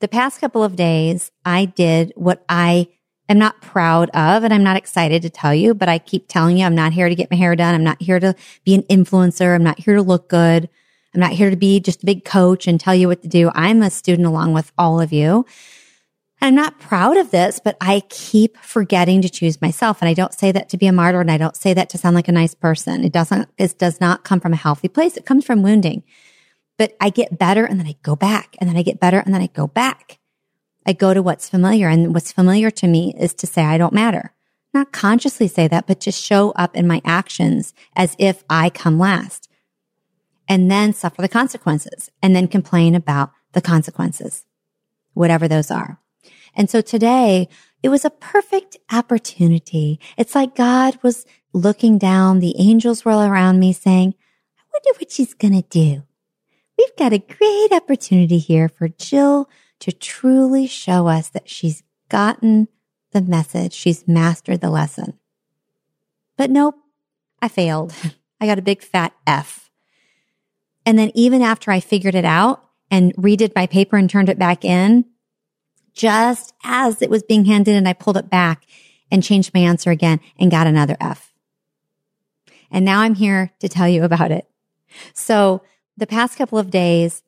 The 0.00 0.08
past 0.08 0.40
couple 0.40 0.64
of 0.64 0.76
days, 0.76 1.30
I 1.44 1.66
did 1.66 2.12
what 2.16 2.44
I 2.48 2.88
am 3.28 3.38
not 3.38 3.60
proud 3.60 4.08
of 4.10 4.42
and 4.42 4.54
I'm 4.54 4.62
not 4.62 4.76
excited 4.76 5.22
to 5.22 5.30
tell 5.30 5.54
you, 5.54 5.74
but 5.74 5.88
I 5.88 5.98
keep 5.98 6.26
telling 6.28 6.58
you 6.58 6.64
I'm 6.64 6.74
not 6.74 6.92
here 6.92 7.08
to 7.08 7.14
get 7.14 7.30
my 7.30 7.36
hair 7.36 7.54
done. 7.54 7.74
I'm 7.74 7.84
not 7.84 8.00
here 8.00 8.18
to 8.18 8.34
be 8.64 8.74
an 8.74 8.82
influencer. 8.84 9.54
I'm 9.54 9.62
not 9.62 9.80
here 9.80 9.96
to 9.96 10.02
look 10.02 10.28
good. 10.28 10.68
I'm 11.14 11.20
not 11.20 11.32
here 11.32 11.50
to 11.50 11.56
be 11.56 11.80
just 11.80 12.02
a 12.02 12.06
big 12.06 12.24
coach 12.24 12.66
and 12.66 12.80
tell 12.80 12.94
you 12.94 13.08
what 13.08 13.22
to 13.22 13.28
do. 13.28 13.50
I'm 13.54 13.82
a 13.82 13.90
student 13.90 14.26
along 14.26 14.54
with 14.54 14.72
all 14.78 15.00
of 15.00 15.12
you. 15.12 15.46
I'm 16.40 16.54
not 16.54 16.78
proud 16.78 17.16
of 17.16 17.32
this, 17.32 17.60
but 17.62 17.76
I 17.80 18.02
keep 18.08 18.56
forgetting 18.58 19.22
to 19.22 19.28
choose 19.28 19.60
myself. 19.60 20.00
And 20.00 20.08
I 20.08 20.14
don't 20.14 20.32
say 20.32 20.52
that 20.52 20.68
to 20.68 20.76
be 20.76 20.86
a 20.86 20.92
martyr 20.92 21.20
and 21.20 21.30
I 21.30 21.36
don't 21.36 21.56
say 21.56 21.74
that 21.74 21.90
to 21.90 21.98
sound 21.98 22.14
like 22.14 22.28
a 22.28 22.32
nice 22.32 22.54
person. 22.54 23.02
It 23.02 23.12
doesn't, 23.12 23.48
it 23.58 23.76
does 23.78 24.00
not 24.00 24.22
come 24.22 24.38
from 24.38 24.52
a 24.52 24.56
healthy 24.56 24.88
place. 24.88 25.16
It 25.16 25.26
comes 25.26 25.44
from 25.44 25.62
wounding. 25.62 26.04
But 26.76 26.96
I 27.00 27.10
get 27.10 27.38
better 27.38 27.64
and 27.64 27.80
then 27.80 27.88
I 27.88 27.96
go 28.02 28.14
back 28.14 28.56
and 28.60 28.70
then 28.70 28.76
I 28.76 28.82
get 28.82 29.00
better 29.00 29.18
and 29.18 29.34
then 29.34 29.42
I 29.42 29.48
go 29.48 29.66
back. 29.66 30.20
I 30.86 30.92
go 30.92 31.12
to 31.12 31.22
what's 31.22 31.48
familiar 31.48 31.88
and 31.88 32.14
what's 32.14 32.30
familiar 32.30 32.70
to 32.70 32.86
me 32.86 33.14
is 33.18 33.34
to 33.34 33.46
say 33.46 33.64
I 33.64 33.76
don't 33.76 33.92
matter. 33.92 34.32
Not 34.72 34.92
consciously 34.92 35.48
say 35.48 35.66
that, 35.66 35.88
but 35.88 35.98
just 35.98 36.22
show 36.22 36.52
up 36.52 36.76
in 36.76 36.86
my 36.86 37.02
actions 37.04 37.74
as 37.96 38.14
if 38.18 38.44
I 38.48 38.70
come 38.70 38.98
last 38.98 39.48
and 40.48 40.70
then 40.70 40.92
suffer 40.92 41.20
the 41.20 41.28
consequences 41.28 42.10
and 42.22 42.34
then 42.34 42.46
complain 42.46 42.94
about 42.94 43.32
the 43.52 43.60
consequences, 43.60 44.44
whatever 45.14 45.48
those 45.48 45.70
are. 45.70 46.00
And 46.54 46.68
so 46.68 46.80
today 46.80 47.48
it 47.82 47.88
was 47.88 48.04
a 48.04 48.10
perfect 48.10 48.76
opportunity. 48.92 50.00
It's 50.16 50.34
like 50.34 50.56
God 50.56 50.98
was 51.02 51.24
looking 51.52 51.98
down. 51.98 52.40
The 52.40 52.54
angels 52.58 53.04
were 53.04 53.12
all 53.12 53.22
around 53.22 53.60
me 53.60 53.72
saying, 53.72 54.14
I 54.58 54.62
wonder 54.72 54.98
what 54.98 55.12
she's 55.12 55.34
going 55.34 55.54
to 55.54 55.68
do. 55.68 56.02
We've 56.76 56.96
got 56.96 57.12
a 57.12 57.18
great 57.18 57.72
opportunity 57.72 58.38
here 58.38 58.68
for 58.68 58.88
Jill 58.88 59.48
to 59.80 59.92
truly 59.92 60.66
show 60.66 61.08
us 61.08 61.28
that 61.30 61.48
she's 61.48 61.82
gotten 62.08 62.68
the 63.12 63.20
message. 63.20 63.72
She's 63.72 64.06
mastered 64.06 64.60
the 64.60 64.70
lesson. 64.70 65.18
But 66.36 66.50
nope, 66.50 66.76
I 67.40 67.48
failed. 67.48 67.94
I 68.40 68.46
got 68.46 68.58
a 68.58 68.62
big 68.62 68.82
fat 68.82 69.12
F. 69.26 69.70
And 70.86 70.98
then 70.98 71.10
even 71.14 71.42
after 71.42 71.70
I 71.70 71.80
figured 71.80 72.14
it 72.14 72.24
out 72.24 72.64
and 72.90 73.14
redid 73.16 73.52
my 73.54 73.66
paper 73.66 73.96
and 73.96 74.08
turned 74.08 74.28
it 74.28 74.38
back 74.38 74.64
in, 74.64 75.04
just 75.98 76.54
as 76.62 77.02
it 77.02 77.10
was 77.10 77.24
being 77.24 77.44
handed 77.44 77.74
and 77.74 77.88
I 77.88 77.92
pulled 77.92 78.16
it 78.16 78.30
back 78.30 78.64
and 79.10 79.22
changed 79.22 79.52
my 79.52 79.60
answer 79.60 79.90
again 79.90 80.20
and 80.38 80.50
got 80.50 80.66
another 80.66 80.96
F. 81.00 81.34
And 82.70 82.84
now 82.84 83.00
I'm 83.00 83.16
here 83.16 83.50
to 83.58 83.68
tell 83.68 83.88
you 83.88 84.04
about 84.04 84.30
it. 84.30 84.46
So 85.12 85.62
the 85.96 86.06
past 86.06 86.38
couple 86.38 86.56
of 86.56 86.70
days, 86.70 87.22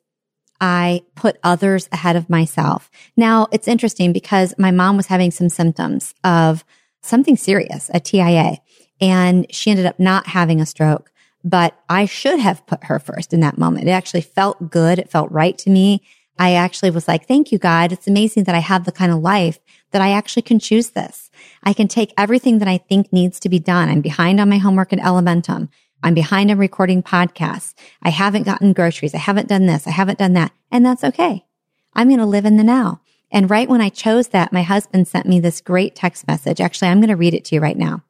I 0.61 1.03
put 1.15 1.37
others 1.43 1.89
ahead 1.91 2.15
of 2.15 2.29
myself. 2.29 2.89
Now 3.17 3.47
it's 3.51 3.67
interesting 3.67 4.13
because 4.13 4.53
my 4.57 4.71
mom 4.71 4.95
was 4.95 5.07
having 5.07 5.31
some 5.31 5.49
symptoms 5.49 6.13
of 6.23 6.63
something 7.01 7.35
serious, 7.35 7.91
a 7.93 7.99
TIA, 7.99 8.57
and 9.01 9.47
she 9.53 9.71
ended 9.71 9.87
up 9.87 9.99
not 9.99 10.27
having 10.27 10.61
a 10.61 10.65
stroke, 10.65 11.11
but 11.43 11.75
I 11.89 12.05
should 12.05 12.39
have 12.39 12.65
put 12.67 12.85
her 12.85 12.99
first 12.99 13.33
in 13.33 13.39
that 13.41 13.57
moment. 13.57 13.87
It 13.87 13.91
actually 13.91 14.21
felt 14.21 14.69
good. 14.69 14.99
It 14.99 15.09
felt 15.09 15.31
right 15.31 15.57
to 15.57 15.69
me. 15.69 16.03
I 16.41 16.53
actually 16.53 16.89
was 16.89 17.07
like, 17.07 17.27
thank 17.27 17.51
you, 17.51 17.59
God. 17.59 17.91
It's 17.91 18.07
amazing 18.07 18.45
that 18.45 18.55
I 18.55 18.59
have 18.59 18.85
the 18.85 18.91
kind 18.91 19.11
of 19.11 19.19
life 19.19 19.59
that 19.91 20.01
I 20.01 20.13
actually 20.13 20.41
can 20.41 20.57
choose 20.57 20.89
this. 20.89 21.29
I 21.61 21.71
can 21.71 21.87
take 21.87 22.15
everything 22.17 22.57
that 22.57 22.67
I 22.67 22.79
think 22.79 23.13
needs 23.13 23.39
to 23.41 23.49
be 23.49 23.59
done. 23.59 23.89
I'm 23.89 24.01
behind 24.01 24.39
on 24.39 24.49
my 24.49 24.57
homework 24.57 24.91
at 24.91 24.97
Elementum. 24.97 25.69
I'm 26.01 26.15
behind 26.15 26.49
on 26.49 26.57
recording 26.57 27.03
podcasts. 27.03 27.75
I 28.01 28.09
haven't 28.09 28.47
gotten 28.47 28.73
groceries. 28.73 29.13
I 29.13 29.19
haven't 29.19 29.49
done 29.49 29.67
this. 29.67 29.85
I 29.85 29.91
haven't 29.91 30.17
done 30.17 30.33
that. 30.33 30.51
And 30.71 30.83
that's 30.83 31.03
okay. 31.03 31.45
I'm 31.93 32.07
going 32.07 32.19
to 32.19 32.25
live 32.25 32.45
in 32.45 32.57
the 32.57 32.63
now. 32.63 33.01
And 33.29 33.47
right 33.47 33.69
when 33.69 33.81
I 33.81 33.89
chose 33.89 34.29
that, 34.29 34.51
my 34.51 34.63
husband 34.63 35.07
sent 35.07 35.27
me 35.27 35.39
this 35.39 35.61
great 35.61 35.95
text 35.95 36.27
message. 36.27 36.59
Actually, 36.59 36.87
I'm 36.87 37.01
going 37.01 37.09
to 37.09 37.15
read 37.15 37.35
it 37.35 37.45
to 37.45 37.55
you 37.55 37.61
right 37.61 37.77
now. 37.77 38.03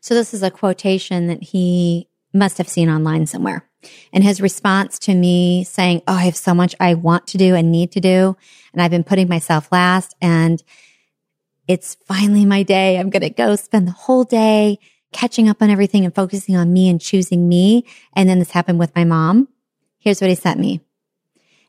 So 0.00 0.14
this 0.14 0.34
is 0.34 0.42
a 0.42 0.50
quotation 0.50 1.28
that 1.28 1.44
he 1.44 2.08
must 2.34 2.58
have 2.58 2.68
seen 2.68 2.90
online 2.90 3.26
somewhere. 3.26 3.68
And 4.12 4.24
his 4.24 4.40
response 4.40 4.98
to 5.00 5.14
me 5.14 5.64
saying, 5.64 6.02
Oh, 6.06 6.14
I 6.14 6.24
have 6.24 6.36
so 6.36 6.54
much 6.54 6.74
I 6.80 6.94
want 6.94 7.26
to 7.28 7.38
do 7.38 7.54
and 7.54 7.70
need 7.70 7.92
to 7.92 8.00
do. 8.00 8.36
And 8.72 8.82
I've 8.82 8.90
been 8.90 9.04
putting 9.04 9.28
myself 9.28 9.70
last 9.72 10.14
and 10.20 10.62
it's 11.68 11.96
finally 12.06 12.44
my 12.44 12.62
day. 12.62 12.98
I'm 12.98 13.10
going 13.10 13.22
to 13.22 13.30
go 13.30 13.56
spend 13.56 13.88
the 13.88 13.92
whole 13.92 14.24
day 14.24 14.78
catching 15.12 15.48
up 15.48 15.62
on 15.62 15.70
everything 15.70 16.04
and 16.04 16.14
focusing 16.14 16.56
on 16.56 16.72
me 16.72 16.88
and 16.88 17.00
choosing 17.00 17.48
me. 17.48 17.84
And 18.14 18.28
then 18.28 18.38
this 18.38 18.50
happened 18.52 18.78
with 18.78 18.94
my 18.94 19.04
mom. 19.04 19.48
Here's 19.98 20.20
what 20.20 20.30
he 20.30 20.36
sent 20.36 20.60
me. 20.60 20.80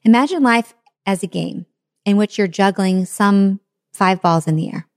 Imagine 0.03 0.43
life 0.43 0.73
as 1.05 1.23
a 1.23 1.27
game 1.27 1.65
in 2.05 2.17
which 2.17 2.37
you're 2.37 2.47
juggling 2.47 3.05
some 3.05 3.59
five 3.91 4.21
balls 4.21 4.47
in 4.47 4.55
the 4.55 4.71
air. 4.71 4.87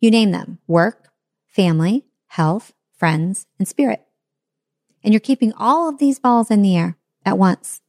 You 0.00 0.10
name 0.10 0.30
them 0.30 0.58
work, 0.66 1.08
family, 1.46 2.04
health, 2.28 2.72
friends, 2.96 3.46
and 3.58 3.66
spirit. 3.66 4.06
And 5.04 5.12
you're 5.12 5.20
keeping 5.20 5.52
all 5.52 5.88
of 5.88 5.98
these 5.98 6.18
balls 6.18 6.50
in 6.50 6.62
the 6.62 6.76
air 6.76 6.96
at 7.24 7.38
once. 7.38 7.82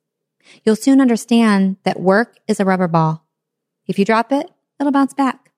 You'll 0.64 0.76
soon 0.76 1.02
understand 1.02 1.78
that 1.84 2.00
work 2.00 2.38
is 2.48 2.60
a 2.60 2.66
rubber 2.66 2.88
ball. 2.88 3.26
If 3.88 3.98
you 3.98 4.06
drop 4.06 4.32
it, 4.32 4.52
it'll 4.80 4.92
bounce 4.92 5.14
back. 5.14 5.52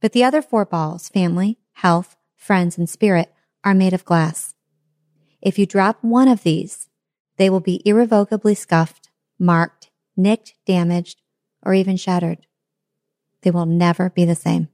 But 0.00 0.12
the 0.12 0.24
other 0.24 0.40
four 0.40 0.64
balls, 0.64 1.08
family, 1.08 1.58
health, 1.74 2.16
friends, 2.36 2.78
and 2.78 2.88
spirit, 2.88 3.32
are 3.64 3.74
made 3.74 3.92
of 3.92 4.04
glass. 4.04 4.54
If 5.42 5.58
you 5.58 5.66
drop 5.66 5.98
one 6.02 6.28
of 6.28 6.42
these, 6.42 6.88
they 7.36 7.50
will 7.50 7.60
be 7.60 7.82
irrevocably 7.84 8.54
scuffed, 8.54 9.10
marked, 9.38 9.90
nicked, 10.16 10.54
damaged, 10.66 11.20
or 11.62 11.74
even 11.74 11.96
shattered. 11.96 12.46
They 13.42 13.50
will 13.50 13.66
never 13.66 14.10
be 14.10 14.24
the 14.24 14.34
same. 14.34 14.68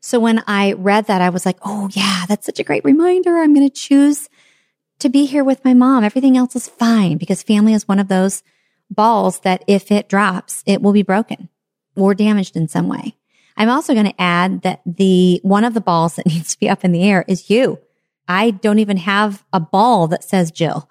So 0.00 0.20
when 0.20 0.42
I 0.46 0.72
read 0.72 1.06
that, 1.06 1.20
I 1.20 1.30
was 1.30 1.44
like, 1.44 1.58
oh 1.62 1.88
yeah, 1.92 2.24
that's 2.26 2.46
such 2.46 2.60
a 2.60 2.64
great 2.64 2.84
reminder. 2.84 3.36
I'm 3.36 3.54
going 3.54 3.68
to 3.68 3.74
choose 3.74 4.28
to 4.98 5.08
be 5.08 5.26
here 5.26 5.44
with 5.44 5.64
my 5.64 5.74
mom. 5.74 6.04
Everything 6.04 6.36
else 6.36 6.56
is 6.56 6.68
fine 6.68 7.16
because 7.18 7.42
family 7.42 7.72
is 7.72 7.86
one 7.86 7.98
of 7.98 8.08
those 8.08 8.42
balls 8.90 9.40
that 9.40 9.62
if 9.66 9.90
it 9.92 10.08
drops, 10.08 10.62
it 10.66 10.82
will 10.82 10.92
be 10.92 11.02
broken 11.02 11.48
or 11.96 12.14
damaged 12.14 12.56
in 12.56 12.68
some 12.68 12.88
way. 12.88 13.16
I'm 13.56 13.68
also 13.68 13.92
going 13.92 14.06
to 14.06 14.20
add 14.20 14.62
that 14.62 14.80
the 14.86 15.40
one 15.42 15.64
of 15.64 15.74
the 15.74 15.80
balls 15.80 16.16
that 16.16 16.26
needs 16.32 16.52
to 16.52 16.60
be 16.60 16.68
up 16.68 16.84
in 16.84 16.92
the 16.92 17.02
air 17.02 17.24
is 17.28 17.50
you. 17.50 17.78
I 18.26 18.50
don't 18.50 18.78
even 18.78 18.98
have 18.98 19.44
a 19.52 19.60
ball 19.60 20.06
that 20.08 20.24
says 20.24 20.50
Jill. 20.50 20.88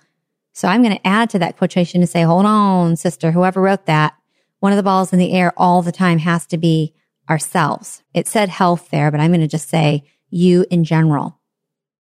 So 0.54 0.68
I'm 0.68 0.82
going 0.82 0.96
to 0.96 1.08
add 1.08 1.30
to 1.32 1.40
that 1.40 1.58
quotation 1.58 2.02
to 2.02 2.08
say, 2.08 2.24
hold 2.24 2.46
on, 2.46 2.96
sister, 2.96 3.32
whoever 3.32 3.62
wrote 3.62 3.86
that, 3.86 4.16
one 4.60 4.72
of 4.72 4.78
the 4.78 4.84
balls 4.84 5.14
in 5.14 5.20
the 5.20 5.32
air 5.32 5.54
all 5.56 5.84
the 5.84 5.92
time 5.92 6.18
has 6.20 6.48
to 6.48 6.58
be 6.58 6.96
ourselves. 7.30 8.02
It 8.14 8.28
said 8.28 8.50
health 8.50 8.90
there, 8.90 9.12
but 9.12 9.20
I'm 9.20 9.30
going 9.30 9.42
to 9.42 9.48
just 9.48 9.70
say 9.70 10.04
you 10.32 10.66
in 10.72 10.84
general. 10.84 11.37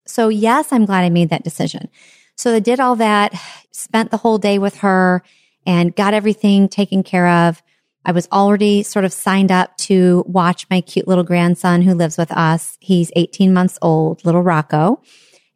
So 0.05 0.29
yes, 0.29 0.71
I'm 0.71 0.85
glad 0.85 1.03
I 1.03 1.09
made 1.09 1.29
that 1.29 1.43
decision. 1.43 1.89
So 2.35 2.55
I 2.55 2.59
did 2.59 2.79
all 2.79 2.95
that, 2.97 3.33
spent 3.71 4.11
the 4.11 4.17
whole 4.17 4.37
day 4.37 4.59
with 4.59 4.77
her 4.77 5.23
and 5.65 5.95
got 5.95 6.13
everything 6.13 6.67
taken 6.67 7.03
care 7.03 7.27
of. 7.27 7.61
I 8.05 8.11
was 8.11 8.27
already 8.31 8.83
sort 8.83 9.05
of 9.05 9.13
signed 9.13 9.51
up 9.51 9.75
to 9.77 10.23
watch 10.27 10.67
my 10.69 10.81
cute 10.81 11.07
little 11.07 11.23
grandson 11.23 11.81
who 11.81 11.95
lives 11.95 12.17
with 12.17 12.31
us. 12.31 12.77
He's 12.79 13.11
18 13.15 13.51
months 13.53 13.79
old, 13.81 14.23
little 14.23 14.43
Rocco, 14.43 15.01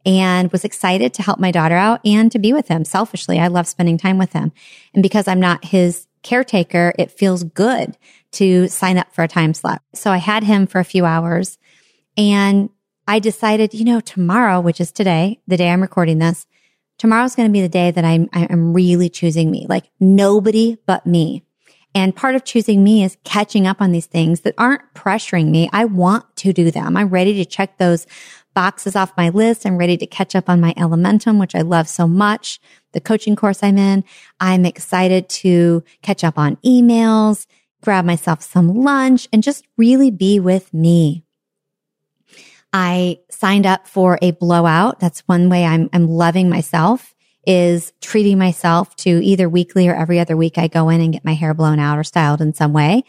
and 0.05 0.51
was 0.51 0.65
excited 0.65 1.13
to 1.13 1.21
help 1.21 1.39
my 1.39 1.51
daughter 1.51 1.75
out 1.75 1.99
and 2.03 2.31
to 2.31 2.39
be 2.39 2.51
with 2.51 2.67
him. 2.67 2.85
Selfishly, 2.85 3.39
I 3.39 3.47
love 3.47 3.67
spending 3.67 3.97
time 3.97 4.17
with 4.17 4.33
him. 4.33 4.51
And 4.93 5.03
because 5.03 5.27
I'm 5.27 5.39
not 5.39 5.65
his 5.65 6.07
caretaker, 6.23 6.93
it 6.97 7.11
feels 7.11 7.43
good 7.43 7.97
to 8.31 8.67
sign 8.67 8.97
up 8.97 9.13
for 9.13 9.23
a 9.23 9.27
time 9.27 9.53
slot. 9.53 9.81
So 9.93 10.11
I 10.11 10.17
had 10.17 10.43
him 10.43 10.65
for 10.65 10.79
a 10.79 10.85
few 10.85 11.05
hours 11.05 11.57
and 12.17 12.69
I 13.09 13.17
decided, 13.17 13.73
you 13.73 13.85
know, 13.85 14.01
tomorrow, 14.01 14.61
which 14.61 14.79
is 14.79 14.91
today, 14.91 15.41
the 15.47 15.57
day 15.57 15.71
I'm 15.71 15.81
recording 15.81 16.19
this, 16.19 16.45
tomorrow's 16.99 17.33
going 17.33 17.49
to 17.49 17.51
be 17.51 17.59
the 17.59 17.67
day 17.67 17.89
that 17.89 18.05
I'm, 18.05 18.29
I'm 18.33 18.71
really 18.71 19.09
choosing 19.09 19.49
me, 19.49 19.65
like 19.67 19.89
nobody 19.99 20.77
but 20.85 21.07
me. 21.07 21.43
And 21.95 22.15
part 22.15 22.35
of 22.35 22.45
choosing 22.45 22.83
me 22.83 23.03
is 23.03 23.17
catching 23.23 23.65
up 23.65 23.81
on 23.81 23.91
these 23.91 24.05
things 24.05 24.41
that 24.41 24.53
aren't 24.59 24.93
pressuring 24.93 25.49
me. 25.49 25.67
I 25.73 25.85
want 25.85 26.35
to 26.35 26.53
do 26.53 26.69
them. 26.69 26.95
I'm 26.95 27.09
ready 27.09 27.33
to 27.33 27.45
check 27.45 27.79
those 27.79 28.05
boxes 28.53 28.95
off 28.95 29.17
my 29.17 29.29
list. 29.29 29.65
I'm 29.65 29.77
ready 29.77 29.97
to 29.97 30.05
catch 30.05 30.35
up 30.35 30.47
on 30.47 30.61
my 30.61 30.75
Elementum, 30.75 31.39
which 31.39 31.55
I 31.55 31.61
love 31.61 31.89
so 31.89 32.07
much. 32.07 32.59
The 32.91 33.01
coaching 33.01 33.35
course 33.35 33.63
I'm 33.63 33.79
in. 33.79 34.03
I'm 34.39 34.65
excited 34.65 35.29
to 35.29 35.83
catch 36.03 36.23
up 36.23 36.37
on 36.37 36.57
emails, 36.57 37.47
grab 37.81 38.05
myself 38.05 38.43
some 38.43 38.83
lunch 38.83 39.27
and 39.33 39.41
just 39.41 39.65
really 39.77 40.11
be 40.11 40.39
with 40.39 40.71
me. 40.75 41.25
I 42.71 43.19
signed 43.29 43.65
up 43.65 43.88
for 43.88 44.19
a 44.21 44.31
blowout. 44.31 44.99
That's 44.99 45.21
one 45.21 45.49
way 45.49 45.65
I'm, 45.65 45.89
I'm 45.93 46.07
loving 46.07 46.49
myself 46.49 47.13
is 47.47 47.93
treating 48.01 48.38
myself 48.38 48.95
to 48.97 49.09
either 49.23 49.49
weekly 49.49 49.88
or 49.88 49.95
every 49.95 50.19
other 50.19 50.38
week 50.38 50.57
I 50.57 50.67
go 50.67 50.89
in 50.89 51.01
and 51.01 51.13
get 51.13 51.25
my 51.25 51.33
hair 51.33 51.53
blown 51.53 51.79
out 51.79 51.97
or 51.97 52.03
styled 52.03 52.41
in 52.41 52.53
some 52.53 52.73
way. 52.73 53.03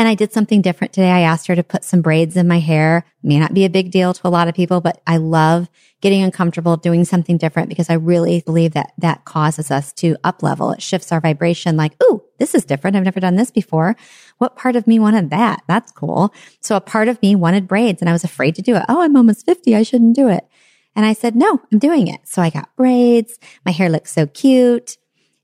And 0.00 0.08
I 0.08 0.14
did 0.14 0.32
something 0.32 0.62
different 0.62 0.94
today. 0.94 1.10
I 1.10 1.20
asked 1.20 1.46
her 1.48 1.54
to 1.54 1.62
put 1.62 1.84
some 1.84 2.00
braids 2.00 2.34
in 2.34 2.48
my 2.48 2.58
hair. 2.58 3.04
May 3.22 3.38
not 3.38 3.52
be 3.52 3.66
a 3.66 3.68
big 3.68 3.90
deal 3.90 4.14
to 4.14 4.26
a 4.26 4.30
lot 4.30 4.48
of 4.48 4.54
people, 4.54 4.80
but 4.80 5.02
I 5.06 5.18
love 5.18 5.68
getting 6.00 6.22
uncomfortable, 6.22 6.78
doing 6.78 7.04
something 7.04 7.36
different 7.36 7.68
because 7.68 7.90
I 7.90 7.96
really 7.96 8.40
believe 8.40 8.72
that 8.72 8.94
that 8.96 9.26
causes 9.26 9.70
us 9.70 9.92
to 9.92 10.16
up 10.24 10.42
level. 10.42 10.70
It 10.70 10.80
shifts 10.80 11.12
our 11.12 11.20
vibration 11.20 11.76
like, 11.76 12.02
ooh, 12.02 12.22
this 12.38 12.54
is 12.54 12.64
different. 12.64 12.96
I've 12.96 13.04
never 13.04 13.20
done 13.20 13.36
this 13.36 13.50
before. 13.50 13.94
What 14.38 14.56
part 14.56 14.74
of 14.74 14.86
me 14.86 14.98
wanted 14.98 15.28
that? 15.28 15.64
That's 15.68 15.92
cool. 15.92 16.32
So 16.62 16.76
a 16.76 16.80
part 16.80 17.08
of 17.08 17.20
me 17.20 17.36
wanted 17.36 17.68
braids 17.68 18.00
and 18.00 18.08
I 18.08 18.14
was 18.14 18.24
afraid 18.24 18.54
to 18.54 18.62
do 18.62 18.76
it. 18.76 18.84
Oh, 18.88 19.02
I'm 19.02 19.16
almost 19.16 19.44
50. 19.44 19.76
I 19.76 19.82
shouldn't 19.82 20.16
do 20.16 20.30
it. 20.30 20.48
And 20.96 21.04
I 21.04 21.12
said, 21.12 21.36
no, 21.36 21.60
I'm 21.70 21.78
doing 21.78 22.08
it. 22.08 22.20
So 22.24 22.40
I 22.40 22.48
got 22.48 22.74
braids. 22.74 23.38
My 23.66 23.72
hair 23.72 23.90
looks 23.90 24.12
so 24.12 24.26
cute. 24.26 24.96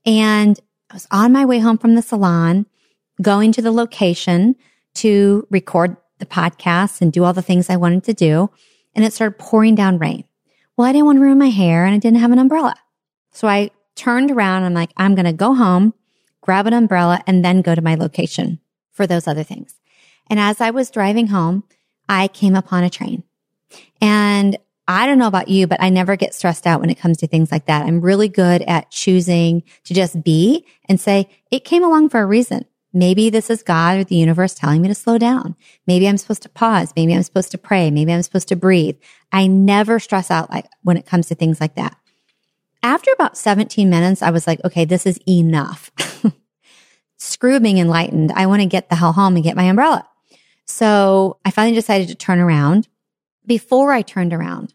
And 0.03 0.59
I 0.89 0.95
was 0.95 1.05
on 1.11 1.31
my 1.31 1.45
way 1.45 1.59
home 1.59 1.77
from 1.77 1.93
the 1.93 2.01
salon 2.01 2.65
going 3.21 3.51
to 3.53 3.61
the 3.61 3.71
location 3.71 4.55
to 4.95 5.47
record 5.49 5.97
the 6.19 6.25
podcast 6.25 7.01
and 7.01 7.11
do 7.11 7.23
all 7.23 7.33
the 7.33 7.41
things 7.41 7.69
I 7.69 7.77
wanted 7.77 8.03
to 8.05 8.13
do. 8.13 8.49
And 8.95 9.05
it 9.05 9.13
started 9.13 9.37
pouring 9.37 9.75
down 9.75 9.99
rain. 9.99 10.23
Well, 10.75 10.87
I 10.87 10.91
didn't 10.91 11.05
want 11.05 11.17
to 11.17 11.21
ruin 11.21 11.37
my 11.37 11.49
hair 11.49 11.85
and 11.85 11.93
I 11.93 11.97
didn't 11.97 12.19
have 12.19 12.31
an 12.31 12.39
umbrella. 12.39 12.75
So 13.31 13.47
I 13.47 13.71
turned 13.95 14.31
around. 14.31 14.63
I'm 14.63 14.73
like, 14.73 14.91
I'm 14.97 15.15
going 15.15 15.25
to 15.25 15.33
go 15.33 15.53
home, 15.53 15.93
grab 16.41 16.67
an 16.67 16.73
umbrella, 16.73 17.21
and 17.27 17.43
then 17.43 17.61
go 17.61 17.75
to 17.75 17.81
my 17.81 17.95
location 17.95 18.59
for 18.91 19.05
those 19.05 19.27
other 19.27 19.43
things. 19.43 19.75
And 20.29 20.39
as 20.39 20.61
I 20.61 20.71
was 20.71 20.89
driving 20.89 21.27
home, 21.27 21.63
I 22.09 22.27
came 22.27 22.55
upon 22.55 22.83
a 22.83 22.89
train. 22.89 23.23
And 24.01 24.57
I 24.87 25.05
don't 25.05 25.17
know 25.17 25.27
about 25.27 25.49
you, 25.49 25.67
but 25.67 25.81
I 25.81 25.89
never 25.89 26.15
get 26.15 26.33
stressed 26.33 26.65
out 26.65 26.79
when 26.79 26.89
it 26.89 26.97
comes 26.97 27.17
to 27.17 27.27
things 27.27 27.51
like 27.51 27.65
that. 27.65 27.85
I'm 27.85 27.99
really 27.99 28.29
good 28.29 28.61
at 28.63 28.89
choosing 28.89 29.63
to 29.83 29.93
just 29.93 30.23
be 30.23 30.65
and 30.87 30.99
say, 30.99 31.29
it 31.51 31.65
came 31.65 31.83
along 31.83 32.09
for 32.09 32.21
a 32.21 32.25
reason. 32.25 32.65
Maybe 32.97 33.29
this 33.29 33.51
is 33.51 33.61
God 33.61 33.99
or 33.99 34.03
the 34.03 34.15
universe 34.15 34.55
telling 34.55 34.81
me 34.81 34.87
to 34.87 34.95
slow 34.95 35.19
down. 35.19 35.55
Maybe 35.85 36.07
I'm 36.07 36.17
supposed 36.17 36.41
to 36.43 36.49
pause. 36.49 36.93
Maybe 36.95 37.13
I'm 37.13 37.21
supposed 37.21 37.51
to 37.51 37.57
pray. 37.59 37.91
Maybe 37.91 38.11
I'm 38.11 38.23
supposed 38.23 38.47
to 38.47 38.55
breathe. 38.55 38.97
I 39.31 39.45
never 39.45 39.99
stress 39.99 40.31
out 40.31 40.49
like 40.49 40.65
when 40.81 40.97
it 40.97 41.05
comes 41.05 41.27
to 41.27 41.35
things 41.35 41.61
like 41.61 41.75
that. 41.75 41.95
After 42.81 43.11
about 43.11 43.37
17 43.37 43.87
minutes, 43.87 44.23
I 44.23 44.31
was 44.31 44.47
like, 44.47 44.63
okay, 44.65 44.83
this 44.83 45.05
is 45.05 45.19
enough. 45.27 45.91
Screw 47.17 47.59
being 47.59 47.77
enlightened. 47.77 48.31
I 48.31 48.47
want 48.47 48.63
to 48.63 48.67
get 48.67 48.89
the 48.89 48.95
hell 48.95 49.13
home 49.13 49.35
and 49.35 49.43
get 49.43 49.55
my 49.55 49.65
umbrella. 49.65 50.07
So 50.65 51.37
I 51.45 51.51
finally 51.51 51.75
decided 51.75 52.07
to 52.07 52.15
turn 52.15 52.39
around. 52.39 52.87
Before 53.45 53.91
I 53.91 54.01
turned 54.01 54.33
around, 54.33 54.73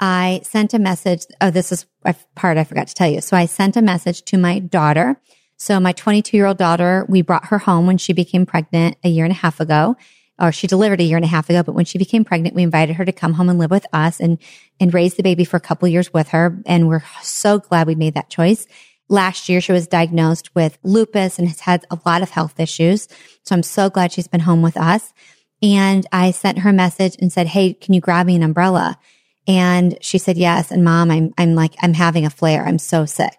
I 0.00 0.40
sent 0.44 0.72
a 0.72 0.78
message. 0.78 1.26
Oh, 1.42 1.50
this 1.50 1.72
is 1.72 1.84
a 2.06 2.14
part 2.34 2.56
I 2.56 2.64
forgot 2.64 2.88
to 2.88 2.94
tell 2.94 3.10
you. 3.10 3.20
So 3.20 3.36
I 3.36 3.44
sent 3.44 3.76
a 3.76 3.82
message 3.82 4.22
to 4.22 4.38
my 4.38 4.60
daughter 4.60 5.20
so 5.64 5.80
my 5.80 5.92
22 5.92 6.36
year 6.36 6.44
old 6.44 6.58
daughter, 6.58 7.06
we 7.08 7.22
brought 7.22 7.46
her 7.46 7.56
home 7.56 7.86
when 7.86 7.96
she 7.96 8.12
became 8.12 8.44
pregnant 8.44 8.98
a 9.02 9.08
year 9.08 9.24
and 9.24 9.32
a 9.32 9.34
half 9.34 9.60
ago, 9.60 9.96
or 10.38 10.52
she 10.52 10.66
delivered 10.66 11.00
a 11.00 11.04
year 11.04 11.16
and 11.16 11.24
a 11.24 11.28
half 11.28 11.48
ago. 11.48 11.62
But 11.62 11.74
when 11.74 11.86
she 11.86 11.96
became 11.96 12.22
pregnant, 12.22 12.54
we 12.54 12.62
invited 12.62 12.96
her 12.96 13.04
to 13.06 13.12
come 13.12 13.32
home 13.32 13.48
and 13.48 13.58
live 13.58 13.70
with 13.70 13.86
us 13.90 14.20
and, 14.20 14.36
and 14.78 14.92
raise 14.92 15.14
the 15.14 15.22
baby 15.22 15.46
for 15.46 15.56
a 15.56 15.60
couple 15.60 15.88
years 15.88 16.12
with 16.12 16.28
her. 16.28 16.62
And 16.66 16.86
we're 16.86 17.02
so 17.22 17.60
glad 17.60 17.86
we 17.86 17.94
made 17.94 18.12
that 18.12 18.28
choice. 18.28 18.66
Last 19.08 19.48
year, 19.48 19.62
she 19.62 19.72
was 19.72 19.86
diagnosed 19.86 20.54
with 20.54 20.76
lupus 20.82 21.38
and 21.38 21.48
has 21.48 21.60
had 21.60 21.86
a 21.90 21.98
lot 22.04 22.20
of 22.20 22.28
health 22.28 22.60
issues. 22.60 23.08
So 23.44 23.54
I'm 23.54 23.62
so 23.62 23.88
glad 23.88 24.12
she's 24.12 24.28
been 24.28 24.40
home 24.40 24.60
with 24.60 24.76
us. 24.76 25.14
And 25.62 26.06
I 26.12 26.32
sent 26.32 26.58
her 26.58 26.68
a 26.68 26.74
message 26.74 27.16
and 27.20 27.32
said, 27.32 27.46
Hey, 27.46 27.72
can 27.72 27.94
you 27.94 28.02
grab 28.02 28.26
me 28.26 28.36
an 28.36 28.42
umbrella? 28.42 28.98
And 29.46 29.96
she 30.02 30.18
said, 30.18 30.36
yes. 30.36 30.70
And 30.70 30.84
mom, 30.84 31.10
I'm, 31.10 31.32
I'm 31.36 31.54
like, 31.54 31.74
I'm 31.80 31.94
having 31.94 32.24
a 32.24 32.30
flare. 32.30 32.66
I'm 32.66 32.78
so 32.78 33.04
sick. 33.06 33.34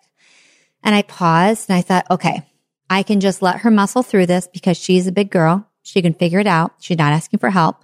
And 0.86 0.94
I 0.94 1.01
paused 1.01 1.70
and 1.70 1.77
I 1.77 1.82
thought, 1.82 2.06
okay, 2.12 2.44
I 2.89 3.01
can 3.01 3.20
just 3.20 3.42
let 3.42 3.62
her 3.62 3.72
muscle 3.72 4.04
through 4.04 4.27
this 4.27 4.48
because 4.48 4.77
she's 4.77 5.08
a 5.08 5.12
big 5.12 5.32
girl. 5.32 5.68
She 5.82 6.01
can 6.01 6.13
figure 6.13 6.39
it 6.39 6.48
out. 6.48 6.74
She's 6.80 6.98
not 6.98 7.12
asking 7.12 7.39
for 7.39 7.50
help. 7.50 7.84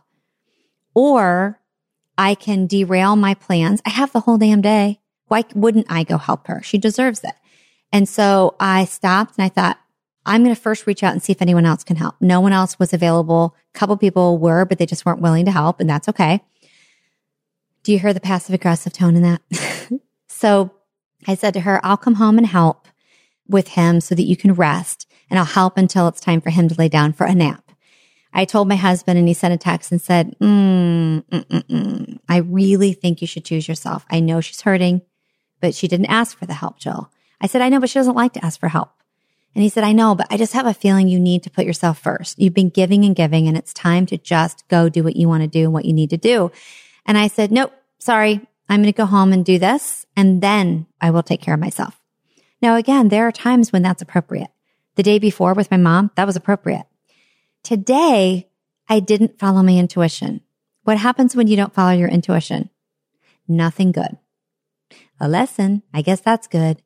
Or 0.93 1.59
I 2.17 2.35
can 2.35 2.67
derail 2.67 3.15
my 3.15 3.33
plans. 3.33 3.81
I 3.85 3.89
have 3.89 4.13
the 4.13 4.19
whole 4.21 4.37
damn 4.37 4.61
day. 4.61 4.99
Why 5.27 5.43
wouldn't 5.55 5.87
I 5.89 6.03
go 6.03 6.17
help 6.17 6.47
her? 6.47 6.61
She 6.61 6.77
deserves 6.77 7.23
it. 7.23 7.33
And 7.91 8.07
so 8.07 8.55
I 8.59 8.85
stopped 8.85 9.37
and 9.37 9.45
I 9.45 9.49
thought, 9.49 9.79
I'm 10.25 10.43
going 10.43 10.55
to 10.55 10.61
first 10.61 10.85
reach 10.85 11.01
out 11.01 11.13
and 11.13 11.23
see 11.23 11.31
if 11.31 11.41
anyone 11.41 11.65
else 11.65 11.83
can 11.83 11.95
help. 11.95 12.15
No 12.21 12.39
one 12.39 12.53
else 12.53 12.77
was 12.77 12.93
available. 12.93 13.55
A 13.73 13.77
couple 13.77 13.97
people 13.97 14.37
were, 14.37 14.65
but 14.65 14.77
they 14.77 14.85
just 14.85 15.05
weren't 15.05 15.21
willing 15.21 15.45
to 15.45 15.51
help, 15.51 15.79
and 15.79 15.89
that's 15.89 16.07
okay. 16.09 16.41
Do 17.81 17.91
you 17.91 17.97
hear 17.97 18.13
the 18.13 18.19
passive 18.19 18.53
aggressive 18.53 18.93
tone 18.93 19.15
in 19.15 19.23
that? 19.23 19.41
so 20.27 20.71
I 21.27 21.33
said 21.33 21.55
to 21.55 21.61
her, 21.61 21.83
I'll 21.83 21.97
come 21.97 22.15
home 22.15 22.37
and 22.37 22.45
help 22.45 22.80
with 23.51 23.69
him 23.69 24.01
so 24.01 24.15
that 24.15 24.23
you 24.23 24.35
can 24.35 24.53
rest, 24.53 25.07
and 25.29 25.37
I'll 25.37 25.45
help 25.45 25.77
until 25.77 26.07
it's 26.07 26.19
time 26.19 26.41
for 26.41 26.49
him 26.49 26.67
to 26.67 26.75
lay 26.75 26.89
down 26.89 27.13
for 27.13 27.25
a 27.25 27.35
nap. 27.35 27.71
I 28.33 28.45
told 28.45 28.67
my 28.67 28.75
husband, 28.75 29.19
and 29.19 29.27
he 29.27 29.33
sent 29.33 29.53
a 29.53 29.57
text 29.57 29.91
and 29.91 30.01
said, 30.01 30.35
mm, 30.39 31.23
mm, 31.23 31.45
mm, 31.45 31.63
mm. 31.63 32.19
I 32.29 32.37
really 32.37 32.93
think 32.93 33.21
you 33.21 33.27
should 33.27 33.45
choose 33.45 33.67
yourself. 33.67 34.05
I 34.09 34.21
know 34.21 34.39
she's 34.39 34.61
hurting, 34.61 35.01
but 35.59 35.75
she 35.75 35.87
didn't 35.87 36.05
ask 36.05 36.37
for 36.37 36.45
the 36.45 36.53
help, 36.53 36.79
Jill. 36.79 37.11
I 37.41 37.47
said, 37.47 37.61
I 37.61 37.69
know, 37.69 37.79
but 37.79 37.89
she 37.89 37.99
doesn't 37.99 38.15
like 38.15 38.33
to 38.33 38.45
ask 38.45 38.59
for 38.59 38.69
help. 38.69 38.91
And 39.53 39.63
he 39.63 39.69
said, 39.69 39.83
I 39.83 39.91
know, 39.91 40.15
but 40.15 40.27
I 40.29 40.37
just 40.37 40.53
have 40.53 40.65
a 40.65 40.73
feeling 40.73 41.09
you 41.09 41.19
need 41.19 41.43
to 41.43 41.49
put 41.49 41.65
yourself 41.65 41.99
first. 41.99 42.39
You've 42.39 42.53
been 42.53 42.69
giving 42.69 43.03
and 43.03 43.15
giving, 43.15 43.49
and 43.49 43.57
it's 43.57 43.73
time 43.73 44.05
to 44.05 44.17
just 44.17 44.65
go 44.69 44.87
do 44.87 45.03
what 45.03 45.17
you 45.17 45.27
want 45.27 45.43
to 45.43 45.47
do 45.47 45.63
and 45.65 45.73
what 45.73 45.85
you 45.85 45.91
need 45.91 46.11
to 46.11 46.17
do. 46.17 46.51
And 47.05 47.17
I 47.17 47.27
said, 47.27 47.51
nope, 47.51 47.73
sorry. 47.99 48.47
I'm 48.69 48.81
going 48.81 48.93
to 48.93 48.97
go 48.97 49.05
home 49.05 49.33
and 49.33 49.43
do 49.43 49.59
this, 49.59 50.05
and 50.15 50.41
then 50.41 50.87
I 51.01 51.11
will 51.11 51.23
take 51.23 51.41
care 51.41 51.53
of 51.53 51.59
myself. 51.59 52.00
Now, 52.61 52.75
again, 52.75 53.09
there 53.09 53.27
are 53.27 53.31
times 53.31 53.71
when 53.71 53.81
that's 53.81 54.01
appropriate. 54.01 54.49
The 54.95 55.03
day 55.03 55.19
before 55.19 55.53
with 55.53 55.71
my 55.71 55.77
mom, 55.77 56.11
that 56.15 56.27
was 56.27 56.35
appropriate. 56.35 56.85
Today, 57.63 58.49
I 58.89 58.99
didn't 58.99 59.39
follow 59.39 59.63
my 59.63 59.75
intuition. 59.75 60.41
What 60.83 60.97
happens 60.97 61.35
when 61.35 61.47
you 61.47 61.55
don't 61.55 61.73
follow 61.73 61.91
your 61.91 62.09
intuition? 62.09 62.69
Nothing 63.47 63.91
good. 63.91 64.17
A 65.19 65.27
lesson. 65.27 65.83
I 65.93 66.01
guess 66.01 66.21
that's 66.21 66.47
good 66.47 66.81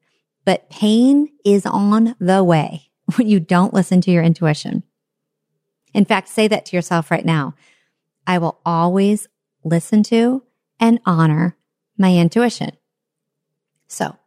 but 0.45 0.69
pain 0.69 1.29
is 1.43 1.65
on 1.65 2.15
the 2.19 2.43
way 2.43 2.91
when 3.15 3.27
you 3.27 3.39
don't 3.39 3.73
listen 3.73 3.99
to 4.01 4.11
your 4.11 4.23
intuition. 4.23 4.83
In 5.93 6.05
fact, 6.05 6.29
say 6.29 6.47
that 6.47 6.65
to 6.67 6.75
yourself 6.75 7.11
right 7.11 7.25
now. 7.25 7.55
I 8.27 8.37
will 8.37 8.59
always 8.65 9.27
listen 9.63 10.03
to 10.03 10.43
and 10.79 10.99
honor 11.05 11.57
my 11.97 12.15
intuition. 12.15 12.71
So 13.87 14.17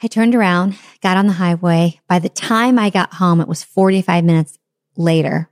I 0.00 0.06
turned 0.06 0.34
around, 0.34 0.76
got 1.02 1.16
on 1.16 1.26
the 1.26 1.32
highway. 1.32 2.00
By 2.08 2.20
the 2.20 2.28
time 2.28 2.78
I 2.78 2.90
got 2.90 3.14
home, 3.14 3.40
it 3.40 3.48
was 3.48 3.64
45 3.64 4.24
minutes 4.24 4.58
later 4.96 5.50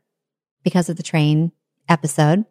because 0.62 0.88
of 0.88 0.96
the 0.96 1.02
train 1.02 1.50
episode. 1.88 2.44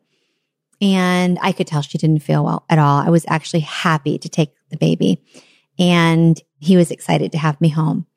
And 0.82 1.40
I 1.42 1.54
could 1.54 1.68
tell 1.68 1.82
she 1.82 1.98
didn't 1.98 2.24
feel 2.24 2.44
well 2.44 2.66
at 2.70 2.80
all. 2.80 3.00
I 3.00 3.10
was 3.10 3.25
actually 3.30 3.62
happy 3.62 4.18
to 4.18 4.28
take 4.28 4.54
the 4.70 4.78
baby 4.78 5.24
and 5.80 6.42
he 6.60 6.75
was 6.75 6.92
excited 6.92 7.32
to 7.32 7.38
have 7.38 7.60
me 7.62 7.70
home. 7.70 8.08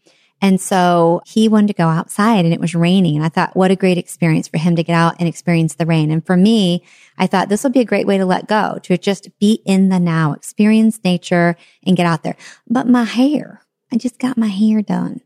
And 0.40 0.61
so 0.61 1.20
he 1.26 1.49
wanted 1.49 1.68
to 1.68 1.73
go 1.73 1.88
outside 1.88 2.44
and 2.44 2.54
it 2.54 2.61
was 2.61 2.75
raining. 2.75 3.16
And 3.16 3.25
I 3.25 3.28
thought, 3.28 3.56
what 3.56 3.73
a 3.73 3.76
great 3.76 3.99
experience 3.99 4.47
for 4.47 4.58
him 4.58 4.76
to 4.76 4.85
get 4.85 4.94
out 4.94 5.16
and 5.18 5.28
experience 5.28 5.75
the 5.75 5.87
rain. 5.87 6.11
And 6.11 6.25
for 6.25 6.37
me, 6.37 6.85
I 7.16 7.26
thought 7.26 7.49
this 7.49 7.64
would 7.64 7.73
be 7.73 7.80
a 7.80 7.85
great 7.85 8.06
way 8.06 8.18
to 8.18 8.26
let 8.26 8.47
go, 8.47 8.78
to 8.85 8.99
just 8.99 9.37
be 9.40 9.62
in 9.64 9.88
the 9.88 9.99
now, 9.99 10.32
experience 10.32 11.00
nature 11.02 11.56
and 11.85 11.97
get 11.97 12.06
out 12.06 12.23
there. 12.23 12.37
But 12.68 12.87
my 12.87 13.02
hair, 13.02 13.62
I 13.92 13.97
just 13.97 14.18
got 14.18 14.37
my 14.37 14.49
hair 14.49 14.83
done. 14.83 15.21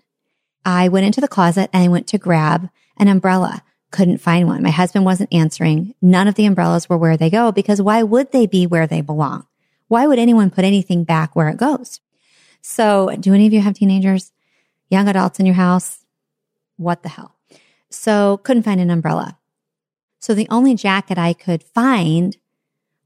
I 0.64 0.88
went 0.88 1.06
into 1.06 1.20
the 1.20 1.28
closet 1.28 1.70
and 1.72 1.82
I 1.82 1.88
went 1.88 2.06
to 2.08 2.18
grab 2.18 2.70
an 2.96 3.08
umbrella. 3.08 3.62
Couldn't 3.90 4.18
find 4.18 4.46
one. 4.46 4.62
My 4.62 4.70
husband 4.70 5.04
wasn't 5.04 5.32
answering. 5.32 5.94
None 6.00 6.28
of 6.28 6.36
the 6.36 6.46
umbrellas 6.46 6.88
were 6.88 6.96
where 6.96 7.16
they 7.16 7.28
go 7.28 7.52
because 7.52 7.82
why 7.82 8.02
would 8.02 8.32
they 8.32 8.46
be 8.46 8.66
where 8.66 8.86
they 8.86 9.00
belong? 9.00 9.46
Why 9.88 10.06
would 10.06 10.18
anyone 10.18 10.50
put 10.50 10.64
anything 10.64 11.04
back 11.04 11.36
where 11.36 11.48
it 11.48 11.58
goes? 11.58 12.00
So, 12.62 13.14
do 13.18 13.34
any 13.34 13.46
of 13.46 13.52
you 13.52 13.60
have 13.60 13.74
teenagers, 13.74 14.32
young 14.88 15.08
adults 15.08 15.40
in 15.40 15.46
your 15.46 15.56
house? 15.56 16.04
What 16.76 17.02
the 17.02 17.10
hell? 17.10 17.34
So, 17.90 18.38
couldn't 18.38 18.62
find 18.62 18.80
an 18.80 18.88
umbrella. 18.88 19.38
So, 20.20 20.32
the 20.32 20.48
only 20.48 20.76
jacket 20.76 21.18
I 21.18 21.32
could 21.32 21.62
find 21.62 22.36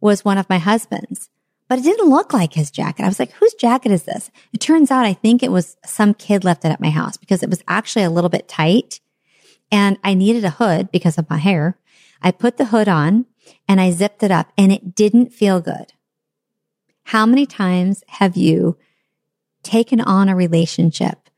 was 0.00 0.24
one 0.24 0.38
of 0.38 0.48
my 0.48 0.58
husband's, 0.58 1.30
but 1.68 1.78
it 1.78 1.82
didn't 1.82 2.10
look 2.10 2.32
like 2.32 2.54
his 2.54 2.70
jacket. 2.70 3.04
I 3.04 3.08
was 3.08 3.18
like, 3.18 3.32
whose 3.32 3.54
jacket 3.54 3.92
is 3.92 4.04
this? 4.04 4.30
It 4.52 4.60
turns 4.60 4.90
out 4.90 5.04
I 5.04 5.14
think 5.14 5.42
it 5.42 5.50
was 5.50 5.76
some 5.84 6.14
kid 6.14 6.44
left 6.44 6.64
it 6.64 6.70
at 6.70 6.80
my 6.80 6.90
house 6.90 7.16
because 7.16 7.42
it 7.42 7.50
was 7.50 7.62
actually 7.66 8.04
a 8.04 8.10
little 8.10 8.30
bit 8.30 8.48
tight 8.48 9.00
and 9.70 9.98
I 10.04 10.14
needed 10.14 10.44
a 10.44 10.50
hood 10.50 10.90
because 10.92 11.18
of 11.18 11.28
my 11.28 11.38
hair. 11.38 11.78
I 12.22 12.30
put 12.30 12.56
the 12.56 12.66
hood 12.66 12.88
on 12.88 13.26
and 13.68 13.80
I 13.80 13.90
zipped 13.90 14.22
it 14.22 14.30
up 14.30 14.52
and 14.56 14.72
it 14.72 14.94
didn't 14.94 15.32
feel 15.32 15.60
good. 15.60 15.92
How 17.04 17.26
many 17.26 17.46
times 17.46 18.02
have 18.08 18.36
you 18.36 18.76
taken 19.62 20.00
on 20.00 20.28
a 20.28 20.36
relationship, 20.36 21.30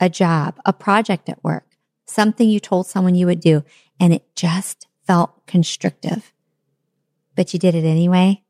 a 0.00 0.08
job, 0.08 0.58
a 0.64 0.72
project 0.72 1.28
at 1.28 1.42
work, 1.42 1.76
something 2.06 2.48
you 2.48 2.60
told 2.60 2.86
someone 2.86 3.14
you 3.14 3.26
would 3.26 3.40
do, 3.40 3.64
and 4.00 4.12
it 4.12 4.24
just 4.34 4.86
felt 5.06 5.46
constrictive, 5.46 6.32
but 7.34 7.52
you 7.52 7.58
did 7.58 7.74
it 7.74 7.84
anyway? 7.84 8.42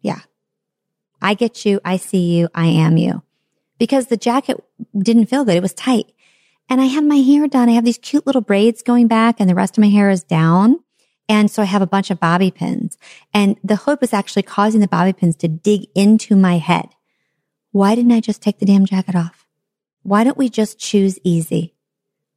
Yeah. 0.00 0.20
I 1.20 1.34
get 1.34 1.64
you. 1.64 1.80
I 1.84 1.96
see 1.96 2.36
you. 2.36 2.48
I 2.54 2.66
am 2.66 2.96
you. 2.96 3.22
Because 3.78 4.06
the 4.06 4.16
jacket 4.16 4.62
didn't 4.96 5.26
feel 5.26 5.44
good. 5.44 5.56
It 5.56 5.62
was 5.62 5.74
tight. 5.74 6.12
And 6.68 6.80
I 6.80 6.86
had 6.86 7.04
my 7.04 7.16
hair 7.16 7.46
done. 7.48 7.68
I 7.68 7.72
have 7.72 7.84
these 7.84 7.98
cute 7.98 8.26
little 8.26 8.42
braids 8.42 8.82
going 8.82 9.08
back 9.08 9.36
and 9.38 9.48
the 9.48 9.54
rest 9.54 9.78
of 9.78 9.82
my 9.82 9.88
hair 9.88 10.10
is 10.10 10.22
down. 10.22 10.80
And 11.28 11.50
so 11.50 11.62
I 11.62 11.66
have 11.66 11.82
a 11.82 11.86
bunch 11.86 12.10
of 12.10 12.20
bobby 12.20 12.50
pins 12.50 12.96
and 13.34 13.56
the 13.62 13.76
hood 13.76 14.00
was 14.00 14.12
actually 14.12 14.42
causing 14.42 14.80
the 14.80 14.88
bobby 14.88 15.12
pins 15.12 15.36
to 15.36 15.48
dig 15.48 15.86
into 15.94 16.36
my 16.36 16.58
head. 16.58 16.88
Why 17.70 17.94
didn't 17.94 18.12
I 18.12 18.20
just 18.20 18.42
take 18.42 18.58
the 18.58 18.66
damn 18.66 18.86
jacket 18.86 19.14
off? 19.14 19.46
Why 20.02 20.24
don't 20.24 20.38
we 20.38 20.48
just 20.48 20.78
choose 20.78 21.18
easy? 21.22 21.74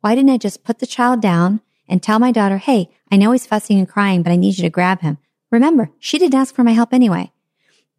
Why 0.01 0.15
didn't 0.15 0.31
I 0.31 0.37
just 0.37 0.63
put 0.63 0.79
the 0.79 0.85
child 0.85 1.21
down 1.21 1.61
and 1.87 2.01
tell 2.01 2.19
my 2.19 2.31
daughter, 2.31 2.57
Hey, 2.57 2.89
I 3.11 3.17
know 3.17 3.31
he's 3.31 3.45
fussing 3.45 3.77
and 3.77 3.87
crying, 3.87 4.23
but 4.23 4.31
I 4.31 4.35
need 4.35 4.57
you 4.57 4.63
to 4.63 4.69
grab 4.69 5.01
him. 5.01 5.17
Remember, 5.51 5.89
she 5.99 6.17
didn't 6.17 6.35
ask 6.35 6.53
for 6.53 6.63
my 6.63 6.71
help 6.71 6.93
anyway. 6.93 7.31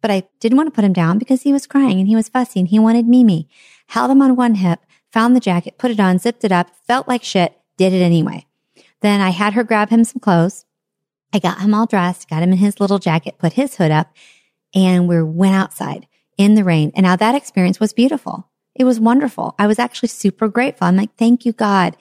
But 0.03 0.11
I 0.11 0.23
didn't 0.41 0.57
want 0.57 0.67
to 0.67 0.75
put 0.75 0.83
him 0.83 0.91
down 0.91 1.17
because 1.17 1.43
he 1.43 1.53
was 1.53 1.65
crying 1.65 1.97
and 1.97 2.09
he 2.09 2.15
was 2.15 2.27
fussy 2.27 2.59
and 2.59 2.67
he 2.67 2.77
wanted 2.77 3.07
Mimi. 3.07 3.47
Held 3.87 4.11
him 4.11 4.21
on 4.21 4.35
one 4.35 4.55
hip, 4.55 4.81
found 5.13 5.33
the 5.33 5.39
jacket, 5.39 5.77
put 5.77 5.91
it 5.91 5.99
on, 5.99 6.19
zipped 6.19 6.43
it 6.43 6.51
up, 6.51 6.71
felt 6.85 7.07
like 7.07 7.23
shit, 7.23 7.57
did 7.77 7.93
it 7.93 8.01
anyway. 8.01 8.45
Then 8.99 9.21
I 9.21 9.29
had 9.29 9.53
her 9.53 9.63
grab 9.63 9.89
him 9.89 10.03
some 10.03 10.19
clothes. 10.19 10.65
I 11.31 11.39
got 11.39 11.61
him 11.61 11.73
all 11.73 11.85
dressed, 11.85 12.29
got 12.29 12.43
him 12.43 12.51
in 12.51 12.57
his 12.57 12.81
little 12.81 12.99
jacket, 12.99 13.37
put 13.37 13.53
his 13.53 13.77
hood 13.77 13.91
up, 13.91 14.13
and 14.75 15.07
we 15.07 15.23
went 15.23 15.55
outside 15.55 16.05
in 16.37 16.55
the 16.55 16.65
rain. 16.65 16.91
And 16.95 17.05
now 17.05 17.15
that 17.15 17.35
experience 17.35 17.79
was 17.79 17.93
beautiful. 17.93 18.49
It 18.75 18.83
was 18.83 18.99
wonderful. 18.99 19.55
I 19.57 19.67
was 19.67 19.79
actually 19.79 20.09
super 20.09 20.49
grateful. 20.49 20.85
I'm 20.85 20.97
like, 20.97 21.15
thank 21.15 21.45
you, 21.45 21.53
God. 21.53 21.95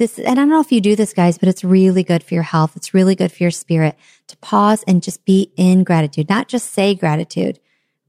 This, 0.00 0.18
and 0.18 0.28
I 0.28 0.34
don't 0.34 0.48
know 0.48 0.62
if 0.62 0.72
you 0.72 0.80
do 0.80 0.96
this, 0.96 1.12
guys, 1.12 1.36
but 1.36 1.50
it's 1.50 1.62
really 1.62 2.02
good 2.02 2.22
for 2.22 2.32
your 2.32 2.42
health. 2.42 2.74
It's 2.74 2.94
really 2.94 3.14
good 3.14 3.30
for 3.30 3.42
your 3.42 3.50
spirit 3.50 3.96
to 4.28 4.36
pause 4.38 4.82
and 4.88 5.02
just 5.02 5.26
be 5.26 5.52
in 5.58 5.84
gratitude, 5.84 6.30
not 6.30 6.48
just 6.48 6.72
say 6.72 6.94
gratitude, 6.94 7.60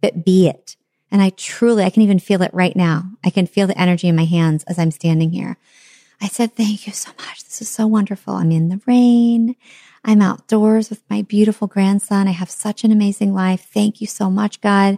but 0.01 0.23
be 0.23 0.47
it. 0.47 0.77
And 1.12 1.21
I 1.21 1.32
truly, 1.32 1.84
I 1.84 1.89
can 1.89 2.01
even 2.01 2.17
feel 2.17 2.43
it 2.43 2.54
right 2.54 2.77
now. 2.77 3.12
I 3.25 3.30
can 3.30 3.45
feel 3.45 3.67
the 3.67 3.77
energy 3.77 4.08
in 4.08 4.15
my 4.15 4.23
hands 4.23 4.63
as 4.67 4.80
I'm 4.80 4.91
standing 4.91 5.32
here. 5.32 5.58
I 6.21 6.30
said, 6.30 6.56
thank 6.56 6.88
you 6.88 6.93
so 6.93 7.12
much. 7.19 7.43
This 7.43 7.62
is 7.62 7.67
so 7.67 7.88
wonderful. 7.88 8.36
I'm 8.36 8.54
in 8.54 8.69
the 8.69 8.80
rain. 8.88 9.58
I'm 10.06 10.21
outdoors 10.21 10.89
with 10.89 11.04
my 11.10 11.23
beautiful 11.23 11.67
grandson. 11.67 12.30
I 12.30 12.32
have 12.32 12.49
such 12.49 12.86
an 12.86 12.93
amazing 12.93 13.34
life. 13.34 13.67
Thank 13.69 13.99
you 13.99 14.08
so 14.08 14.30
much, 14.30 14.62
God. 14.62 14.97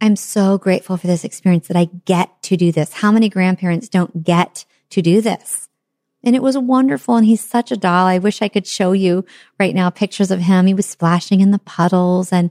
I'm 0.00 0.14
so 0.14 0.58
grateful 0.58 0.96
for 0.96 1.08
this 1.08 1.24
experience 1.24 1.66
that 1.66 1.76
I 1.76 1.86
get 2.04 2.40
to 2.44 2.56
do 2.56 2.70
this. 2.70 2.92
How 2.92 3.10
many 3.10 3.28
grandparents 3.28 3.88
don't 3.88 4.22
get 4.22 4.64
to 4.90 5.02
do 5.02 5.20
this? 5.20 5.67
And 6.24 6.34
it 6.34 6.42
was 6.42 6.58
wonderful. 6.58 7.16
And 7.16 7.26
he's 7.26 7.42
such 7.42 7.70
a 7.70 7.76
doll. 7.76 8.06
I 8.06 8.18
wish 8.18 8.42
I 8.42 8.48
could 8.48 8.66
show 8.66 8.92
you 8.92 9.24
right 9.58 9.74
now 9.74 9.90
pictures 9.90 10.30
of 10.30 10.40
him. 10.40 10.66
He 10.66 10.74
was 10.74 10.86
splashing 10.86 11.40
in 11.40 11.50
the 11.50 11.60
puddles 11.60 12.32
and 12.32 12.50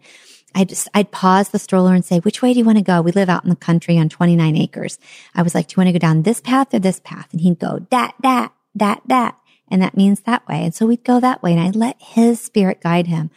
I 0.56 0.64
just, 0.64 0.88
I'd 0.94 1.12
pause 1.12 1.50
the 1.50 1.60
stroller 1.60 1.94
and 1.94 2.04
say, 2.04 2.20
which 2.20 2.42
way 2.42 2.54
do 2.54 2.60
you 2.60 2.66
want 2.66 2.78
to 2.78 2.84
go? 2.84 3.02
We 3.02 3.12
live 3.12 3.30
out 3.30 3.44
in 3.44 3.50
the 3.50 3.56
country 3.56 3.98
on 3.98 4.10
29 4.10 4.56
acres. 4.56 4.98
I 5.36 5.44
was 5.44 5.54
like, 5.54 5.68
do 5.68 5.74
you 5.74 5.84
want 5.84 5.90
to 5.90 6.00
go 6.00 6.00
down 6.00 6.24
this 6.24 6.42
path 6.42 6.74
or 6.74 6.80
this 6.80 7.00
path? 7.00 7.28
And 7.32 7.42
he'd 7.42 7.60
go, 7.60 7.86
that, 7.92 8.16
that, 8.24 8.54
that, 8.74 9.02
that. 9.06 9.38
And 9.70 9.82
that 9.82 9.98
means 9.98 10.22
that 10.22 10.48
way. 10.48 10.64
And 10.64 10.74
so 10.74 10.88
we'd 10.88 11.04
go 11.04 11.20
that 11.20 11.44
way 11.44 11.52
and 11.52 11.62
I 11.62 11.70
let 11.72 11.98
his 12.00 12.42
spirit 12.42 12.82
guide 12.82 13.08
him 13.08 13.30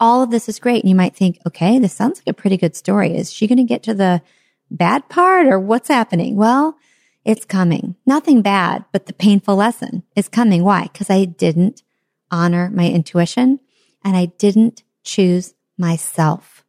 all 0.00 0.22
of 0.22 0.30
this 0.30 0.48
is 0.48 0.58
great. 0.58 0.82
And 0.82 0.90
you 0.90 0.94
might 0.94 1.16
think, 1.16 1.38
okay, 1.46 1.78
this 1.78 1.92
sounds 1.92 2.18
like 2.18 2.28
a 2.28 2.38
pretty 2.38 2.56
good 2.56 2.76
story. 2.76 3.16
Is 3.16 3.32
she 3.32 3.46
going 3.46 3.58
to 3.58 3.64
get 3.64 3.82
to 3.84 3.94
the 3.94 4.22
bad 4.70 5.08
part 5.08 5.46
or 5.46 5.58
what's 5.58 5.88
happening? 5.88 6.36
Well, 6.36 6.76
it's 7.24 7.44
coming. 7.44 7.96
Nothing 8.04 8.42
bad, 8.42 8.84
but 8.92 9.06
the 9.06 9.12
painful 9.12 9.56
lesson 9.56 10.02
is 10.14 10.28
coming. 10.28 10.62
Why? 10.62 10.84
Because 10.84 11.10
I 11.10 11.24
didn't 11.24 11.82
honor 12.30 12.70
my 12.70 12.88
intuition 12.88 13.60
and 14.04 14.16
I 14.16 14.26
didn't 14.26 14.82
choose 15.02 15.54
myself. 15.78 16.64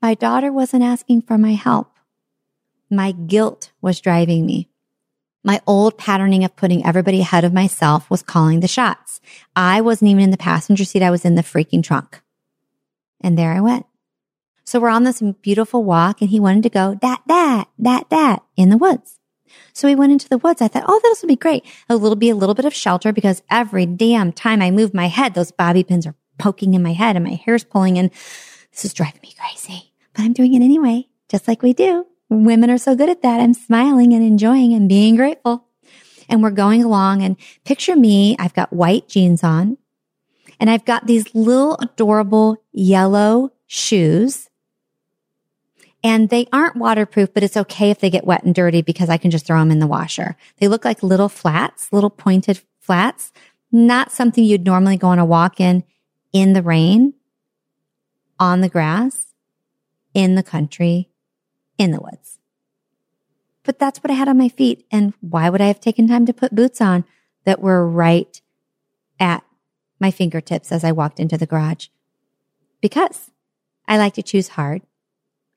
My 0.00 0.14
daughter 0.14 0.52
wasn't 0.52 0.82
asking 0.82 1.22
for 1.22 1.38
my 1.38 1.52
help. 1.52 1.92
My 2.90 3.12
guilt 3.12 3.72
was 3.80 4.00
driving 4.00 4.44
me. 4.44 4.68
My 5.44 5.60
old 5.66 5.96
patterning 5.96 6.44
of 6.44 6.54
putting 6.54 6.84
everybody 6.84 7.20
ahead 7.20 7.44
of 7.44 7.52
myself 7.52 8.08
was 8.10 8.22
calling 8.22 8.60
the 8.60 8.68
shots. 8.68 9.20
I 9.56 9.80
wasn't 9.80 10.10
even 10.10 10.24
in 10.24 10.30
the 10.30 10.36
passenger 10.36 10.84
seat. 10.84 11.02
I 11.02 11.10
was 11.10 11.24
in 11.24 11.34
the 11.34 11.42
freaking 11.42 11.82
trunk. 11.82 12.20
And 13.20 13.38
there 13.38 13.52
I 13.52 13.60
went. 13.60 13.86
So 14.64 14.78
we're 14.78 14.88
on 14.88 15.04
this 15.04 15.22
beautiful 15.40 15.82
walk 15.82 16.20
and 16.20 16.30
he 16.30 16.38
wanted 16.38 16.62
to 16.64 16.68
go 16.68 16.98
that, 17.00 17.22
that, 17.26 17.68
that, 17.78 18.10
that 18.10 18.42
in 18.56 18.68
the 18.68 18.76
woods. 18.76 19.18
So 19.72 19.88
we 19.88 19.94
went 19.94 20.12
into 20.12 20.28
the 20.28 20.38
woods. 20.38 20.60
I 20.60 20.68
thought, 20.68 20.84
oh, 20.86 21.00
this 21.02 21.22
will 21.22 21.28
be 21.28 21.36
great. 21.36 21.64
It'll 21.88 22.16
be 22.16 22.30
a 22.30 22.34
little 22.34 22.54
bit 22.54 22.64
of 22.64 22.74
shelter 22.74 23.12
because 23.12 23.42
every 23.50 23.86
damn 23.86 24.32
time 24.32 24.62
I 24.62 24.70
move 24.70 24.94
my 24.94 25.08
head, 25.08 25.34
those 25.34 25.50
bobby 25.50 25.84
pins 25.84 26.06
are 26.06 26.14
poking 26.38 26.74
in 26.74 26.82
my 26.82 26.92
head 26.92 27.16
and 27.16 27.24
my 27.24 27.34
hair's 27.34 27.64
pulling 27.64 27.96
in. 27.96 28.10
This 28.72 28.84
is 28.84 28.94
driving 28.94 29.20
me 29.22 29.34
crazy, 29.38 29.92
but 30.14 30.22
I'm 30.22 30.32
doing 30.32 30.54
it 30.54 30.62
anyway, 30.62 31.08
just 31.28 31.46
like 31.46 31.62
we 31.62 31.72
do. 31.72 32.06
Women 32.28 32.70
are 32.70 32.78
so 32.78 32.96
good 32.96 33.10
at 33.10 33.22
that. 33.22 33.40
I'm 33.40 33.54
smiling 33.54 34.12
and 34.12 34.24
enjoying 34.24 34.72
and 34.72 34.88
being 34.88 35.16
grateful. 35.16 35.66
And 36.28 36.42
we're 36.42 36.50
going 36.50 36.82
along 36.82 37.22
and 37.22 37.36
picture 37.64 37.96
me. 37.96 38.36
I've 38.38 38.54
got 38.54 38.72
white 38.72 39.08
jeans 39.08 39.44
on 39.44 39.76
and 40.62 40.70
I've 40.70 40.84
got 40.84 41.08
these 41.08 41.34
little 41.34 41.76
adorable 41.80 42.56
yellow 42.72 43.50
shoes 43.66 44.48
and 46.04 46.28
they 46.28 46.46
aren't 46.52 46.76
waterproof, 46.76 47.32
but 47.32 47.42
it's 47.42 47.56
okay 47.56 47.90
if 47.90 48.00
they 48.00 48.10
get 48.10 48.26
wet 48.26 48.42
and 48.42 48.54
dirty 48.54 48.82
because 48.82 49.08
I 49.08 49.16
can 49.16 49.30
just 49.30 49.46
throw 49.46 49.58
them 49.58 49.70
in 49.70 49.78
the 49.78 49.86
washer. 49.86 50.36
They 50.58 50.68
look 50.68 50.84
like 50.84 51.02
little 51.02 51.28
flats, 51.28 51.92
little 51.92 52.10
pointed 52.10 52.60
flats, 52.80 53.32
not 53.70 54.10
something 54.10 54.44
you'd 54.44 54.66
normally 54.66 54.96
go 54.96 55.08
on 55.08 55.18
a 55.18 55.24
walk 55.24 55.60
in 55.60 55.84
in 56.32 56.54
the 56.54 56.62
rain, 56.62 57.14
on 58.38 58.60
the 58.60 58.68
grass, 58.68 59.26
in 60.14 60.34
the 60.34 60.42
country, 60.42 61.10
in 61.78 61.92
the 61.92 62.00
woods. 62.00 62.38
But 63.64 63.78
that's 63.78 64.02
what 64.02 64.10
I 64.10 64.14
had 64.14 64.28
on 64.28 64.38
my 64.38 64.48
feet. 64.48 64.84
And 64.90 65.14
why 65.20 65.48
would 65.48 65.60
I 65.60 65.66
have 65.66 65.80
taken 65.80 66.08
time 66.08 66.26
to 66.26 66.32
put 66.32 66.54
boots 66.54 66.80
on 66.80 67.04
that 67.44 67.60
were 67.60 67.88
right 67.88 68.40
at 69.20 69.44
my 70.00 70.10
fingertips 70.10 70.72
as 70.72 70.82
I 70.82 70.90
walked 70.90 71.20
into 71.20 71.38
the 71.38 71.46
garage? 71.46 71.86
Because 72.80 73.30
I 73.86 73.98
like 73.98 74.14
to 74.14 74.22
choose 74.22 74.48
hard 74.48 74.82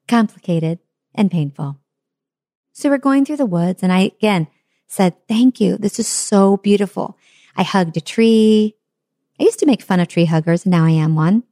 complicated, 0.08 0.80
and 1.14 1.32
painful. 1.32 1.80
So 2.74 2.90
we're 2.90 2.98
going 2.98 3.26
through 3.26 3.38
the 3.38 3.46
woods 3.46 3.82
and 3.82 3.92
I 3.92 4.00
again 4.02 4.48
said, 4.88 5.16
thank 5.28 5.60
you. 5.60 5.78
This 5.78 6.00
is 6.00 6.08
so 6.08 6.58
beautiful. 6.58 7.18
I 7.56 7.64
hugged 7.64 7.98
a 7.98 8.02
tree. 8.02 8.76
I 9.40 9.44
used 9.44 9.60
to 9.60 9.66
make 9.66 9.82
fun 9.82 10.00
of 10.00 10.08
tree 10.08 10.26
huggers 10.26 10.66
and 10.66 10.72
now 10.72 10.86
I 10.86 10.92
am 10.92 11.16
one. 11.16 11.44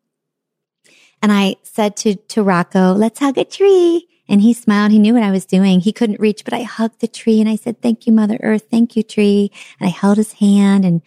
And 1.22 1.32
I 1.32 1.56
said 1.64 1.96
to, 1.98 2.16
to 2.16 2.44
Rocco, 2.44 2.92
let's 2.92 3.20
hug 3.20 3.38
a 3.38 3.46
tree. 3.46 4.08
And 4.28 4.42
he 4.42 4.54
smiled. 4.54 4.92
He 4.92 5.00
knew 5.00 5.14
what 5.14 5.24
I 5.24 5.32
was 5.32 5.46
doing. 5.46 5.80
He 5.80 5.94
couldn't 5.94 6.20
reach, 6.20 6.44
but 6.44 6.54
I 6.54 6.64
hugged 6.64 7.02
the 7.02 7.08
tree 7.08 7.40
and 7.40 7.50
I 7.50 7.56
said, 7.56 7.82
thank 7.82 8.06
you, 8.06 8.14
Mother 8.14 8.38
Earth. 8.42 8.68
Thank 8.70 8.96
you, 8.96 9.04
tree. 9.04 9.52
And 9.80 9.88
I 9.88 9.92
held 9.92 10.18
his 10.18 10.34
hand 10.34 10.86
and 10.86 11.02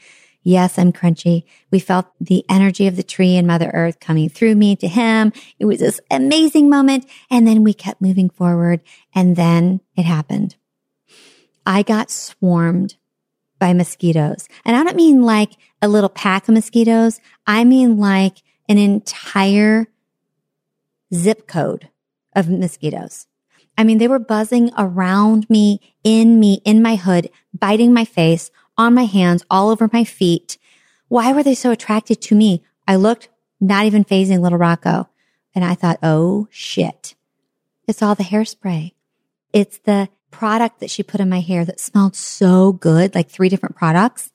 Yes, 0.46 0.78
I'm 0.78 0.92
crunchy. 0.92 1.42
We 1.72 1.80
felt 1.80 2.06
the 2.20 2.44
energy 2.48 2.86
of 2.86 2.94
the 2.94 3.02
tree 3.02 3.36
and 3.36 3.48
Mother 3.48 3.68
Earth 3.74 3.98
coming 3.98 4.28
through 4.28 4.54
me 4.54 4.76
to 4.76 4.86
him. 4.86 5.32
It 5.58 5.64
was 5.64 5.80
this 5.80 6.00
amazing 6.08 6.70
moment. 6.70 7.04
And 7.28 7.48
then 7.48 7.64
we 7.64 7.74
kept 7.74 8.00
moving 8.00 8.30
forward. 8.30 8.80
And 9.12 9.34
then 9.34 9.80
it 9.96 10.04
happened. 10.04 10.54
I 11.66 11.82
got 11.82 12.12
swarmed 12.12 12.94
by 13.58 13.72
mosquitoes. 13.72 14.46
And 14.64 14.76
I 14.76 14.84
don't 14.84 14.94
mean 14.94 15.22
like 15.22 15.50
a 15.82 15.88
little 15.88 16.08
pack 16.08 16.46
of 16.46 16.54
mosquitoes. 16.54 17.20
I 17.44 17.64
mean 17.64 17.98
like 17.98 18.36
an 18.68 18.78
entire 18.78 19.88
zip 21.12 21.48
code 21.48 21.88
of 22.36 22.48
mosquitoes. 22.48 23.26
I 23.76 23.82
mean, 23.82 23.98
they 23.98 24.06
were 24.08 24.20
buzzing 24.20 24.70
around 24.78 25.50
me, 25.50 25.80
in 26.04 26.38
me, 26.38 26.62
in 26.64 26.82
my 26.82 26.94
hood, 26.94 27.30
biting 27.52 27.92
my 27.92 28.04
face, 28.04 28.52
on 28.78 28.94
my 28.94 29.04
hands, 29.04 29.44
all 29.50 29.70
over 29.70 29.88
my 29.92 30.04
feet. 30.04 30.58
Why 31.08 31.32
were 31.32 31.42
they 31.42 31.54
so 31.54 31.70
attracted 31.70 32.20
to 32.22 32.34
me? 32.34 32.62
I 32.86 32.96
looked, 32.96 33.28
not 33.60 33.86
even 33.86 34.04
fazing 34.04 34.42
little 34.42 34.58
Rocco. 34.58 35.08
And 35.54 35.64
I 35.64 35.74
thought, 35.74 35.98
oh 36.02 36.48
shit. 36.50 37.14
It's 37.86 38.02
all 38.02 38.14
the 38.14 38.24
hairspray. 38.24 38.92
It's 39.52 39.78
the 39.78 40.08
product 40.30 40.80
that 40.80 40.90
she 40.90 41.02
put 41.02 41.20
in 41.20 41.28
my 41.28 41.40
hair 41.40 41.64
that 41.64 41.80
smelled 41.80 42.14
so 42.16 42.72
good, 42.72 43.14
like 43.14 43.30
three 43.30 43.48
different 43.48 43.76
products. 43.76 44.32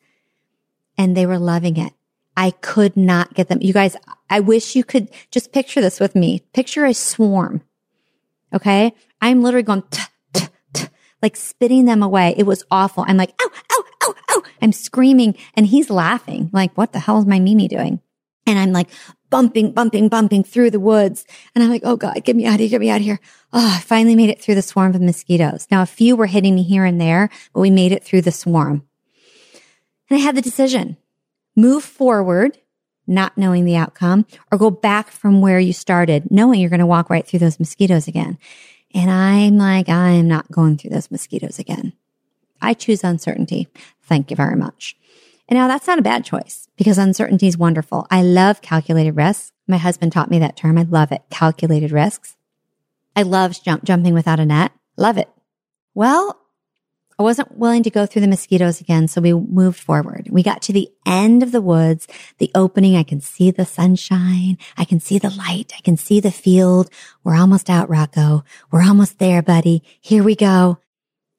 And 0.97 1.15
they 1.15 1.25
were 1.25 1.38
loving 1.38 1.77
it. 1.77 1.93
I 2.36 2.51
could 2.51 2.95
not 2.95 3.34
get 3.34 3.49
them. 3.49 3.62
You 3.62 3.73
guys, 3.73 3.95
I 4.30 4.39
wish 4.39 4.75
you 4.75 4.84
could 4.84 5.10
just 5.30 5.51
picture 5.51 5.82
this 5.82 5.99
with 5.99 6.15
me. 6.15 6.43
Picture 6.54 6.86
a 6.86 6.93
swarm. 6.93 7.62
Okay. 8.54 8.93
I'm 9.21 9.43
literally 9.43 9.63
going, 9.63 9.84
like 11.21 11.36
spitting 11.36 11.86
them 11.86 12.01
away. 12.01 12.34
It 12.38 12.43
was 12.43 12.63
awful. 12.71 13.06
I'm 13.08 13.17
like, 13.17 13.34
ow, 13.41 13.49
ow. 13.71 13.81
I'm 14.62 14.71
screaming 14.71 15.36
and 15.56 15.65
he's 15.65 15.89
laughing. 15.89 16.50
Like, 16.54 16.78
what 16.78 16.93
the 16.93 17.00
hell 17.00 17.19
is 17.19 17.26
my 17.26 17.39
Mimi 17.39 17.67
doing? 17.67 18.00
And 18.45 18.60
I'm 18.60 18.71
like 18.71 18.89
bumping, 19.30 19.71
bumping, 19.71 20.10
bumping 20.10 20.43
through 20.43 20.71
the 20.71 20.80
woods. 20.80 21.26
And 21.56 21.63
I'm 21.63 21.69
like, 21.69 21.84
oh 21.86 21.95
God, 21.95 22.24
get 22.24 22.36
me 22.36 22.45
out 22.45 22.56
of 22.56 22.60
here, 22.60 22.69
get 22.69 22.82
me 22.82 22.89
out 22.89 22.97
of 22.97 23.04
here. 23.04 23.19
Oh, 23.54 23.76
I 23.76 23.80
finally 23.80 24.15
made 24.15 24.30
it 24.30 24.41
through 24.41 24.56
the 24.56 24.62
swarm 24.62 24.93
of 24.93 25.02
mosquitoes. 25.02 25.67
Now, 25.71 25.82
a 25.82 25.88
few 25.88 26.15
were 26.15 26.26
hitting 26.26 26.56
me 26.56 26.63
here 26.63 26.86
and 26.86 27.00
there, 27.00 27.30
but 27.54 27.62
we 27.62 27.69
made 27.69 27.91
it 27.91 28.04
through 28.04 28.21
the 28.21 28.32
swarm. 28.32 28.86
And 30.10 30.19
I 30.19 30.21
had 30.21 30.36
the 30.36 30.41
decision 30.41 30.97
move 31.56 31.84
forward, 31.84 32.58
not 33.08 33.38
knowing 33.38 33.65
the 33.65 33.76
outcome, 33.76 34.26
or 34.52 34.58
go 34.58 34.69
back 34.69 35.10
from 35.10 35.41
where 35.41 35.60
you 35.60 35.74
started, 35.74 36.30
knowing 36.32 36.60
you're 36.60 36.69
going 36.69 36.80
to 36.80 36.86
walk 36.86 37.10
right 37.10 37.28
through 37.28 37.39
those 37.39 37.60
mosquitoes 37.60 38.08
again. 38.08 38.38
And 38.93 39.10
I'm 39.10 39.58
like, 39.58 39.88
I'm 39.89 40.28
not 40.28 40.52
going 40.52 40.78
through 40.78 40.91
those 40.91 41.12
mosquitoes 41.12 41.60
again. 41.60 41.93
I 42.62 42.74
choose 42.74 43.04
uncertainty. 43.04 43.67
Thank 44.12 44.30
you 44.30 44.36
very 44.36 44.58
much. 44.58 44.97
And 45.47 45.58
now 45.58 45.69
that's 45.69 45.88
not 45.88 45.97
a 45.97 46.02
bad 46.02 46.26
choice 46.26 46.67
because 46.76 46.97
uncertainty 46.97 47.47
is 47.47 47.58
wonderful. 47.58 48.08
I 48.12 48.24
love 48.24 48.62
calculated 48.62 49.15
risks. 49.15 49.54
My 49.69 49.78
husband 49.78 50.12
taught 50.12 50.30
me 50.30 50.38
that 50.39 50.58
term. 50.58 50.78
I 50.78 50.82
love 50.82 51.13
it. 51.13 51.21
Calculated 51.30 51.93
risks. 51.93 52.36
I 53.15 53.21
love 53.21 53.63
jump, 53.63 53.86
jumping 53.86 54.13
without 54.13 54.41
a 54.41 54.45
net. 54.45 54.74
Love 54.97 55.17
it. 55.17 55.30
Well, 55.93 56.41
I 57.17 57.24
wasn't 57.24 57.58
willing 57.58 57.84
to 57.84 57.89
go 57.89 58.06
through 58.06 58.24
the 58.24 58.28
mosquitoes 58.28 58.82
again. 58.82 59.08
So 59.08 59.21
we 59.21 59.32
moved 59.32 59.80
forward. 59.80 60.28
We 60.30 60.43
got 60.43 60.62
to 60.63 60.74
the 60.74 60.89
end 61.06 61.41
of 61.41 61.54
the 61.54 61.62
woods, 61.62 62.06
the 62.38 62.52
opening. 62.54 62.97
I 62.97 63.04
can 63.04 63.21
see 63.21 63.50
the 63.50 63.65
sunshine. 63.65 64.58
I 64.76 64.84
can 64.84 65.00
see 65.00 65.19
the 65.19 65.30
light. 65.30 65.71
I 65.78 65.80
can 65.80 65.95
see 65.95 66.19
the 66.19 66.32
field. 66.32 66.89
We're 67.24 67.38
almost 67.38 67.69
out, 67.69 67.89
Rocco. 67.89 68.43
We're 68.71 68.84
almost 68.84 69.19
there, 69.19 69.41
buddy. 69.41 69.84
Here 70.02 70.21
we 70.21 70.36
go. 70.36 70.80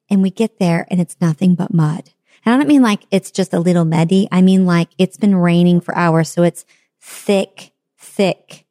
And 0.09 0.23
we 0.23 0.31
get 0.31 0.57
there 0.57 0.87
and 0.89 0.99
it's 0.99 1.21
nothing 1.21 1.53
but 1.53 1.71
mud. 1.71 2.09
I 2.45 2.57
don't 2.57 2.67
mean 2.67 2.81
like 2.81 3.05
it's 3.09 3.31
just 3.31 3.53
a 3.53 3.59
little 3.59 3.85
muddy. 3.85 4.27
I 4.31 4.41
mean 4.41 4.65
like 4.65 4.89
it's 4.97 5.17
been 5.17 5.35
raining 5.35 5.81
for 5.81 5.95
hours. 5.95 6.29
So 6.29 6.43
it's 6.43 6.65
thick, 6.99 7.71
thick, 7.97 8.65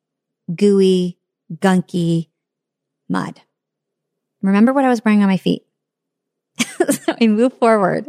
gooey, 0.54 1.18
gunky 1.52 2.28
mud. 3.08 3.40
Remember 4.42 4.72
what 4.72 4.84
I 4.84 4.88
was 4.88 5.04
wearing 5.04 5.22
on 5.22 5.28
my 5.28 5.36
feet. 5.36 5.64
so 6.58 7.14
we 7.20 7.28
move 7.28 7.52
forward 7.54 8.08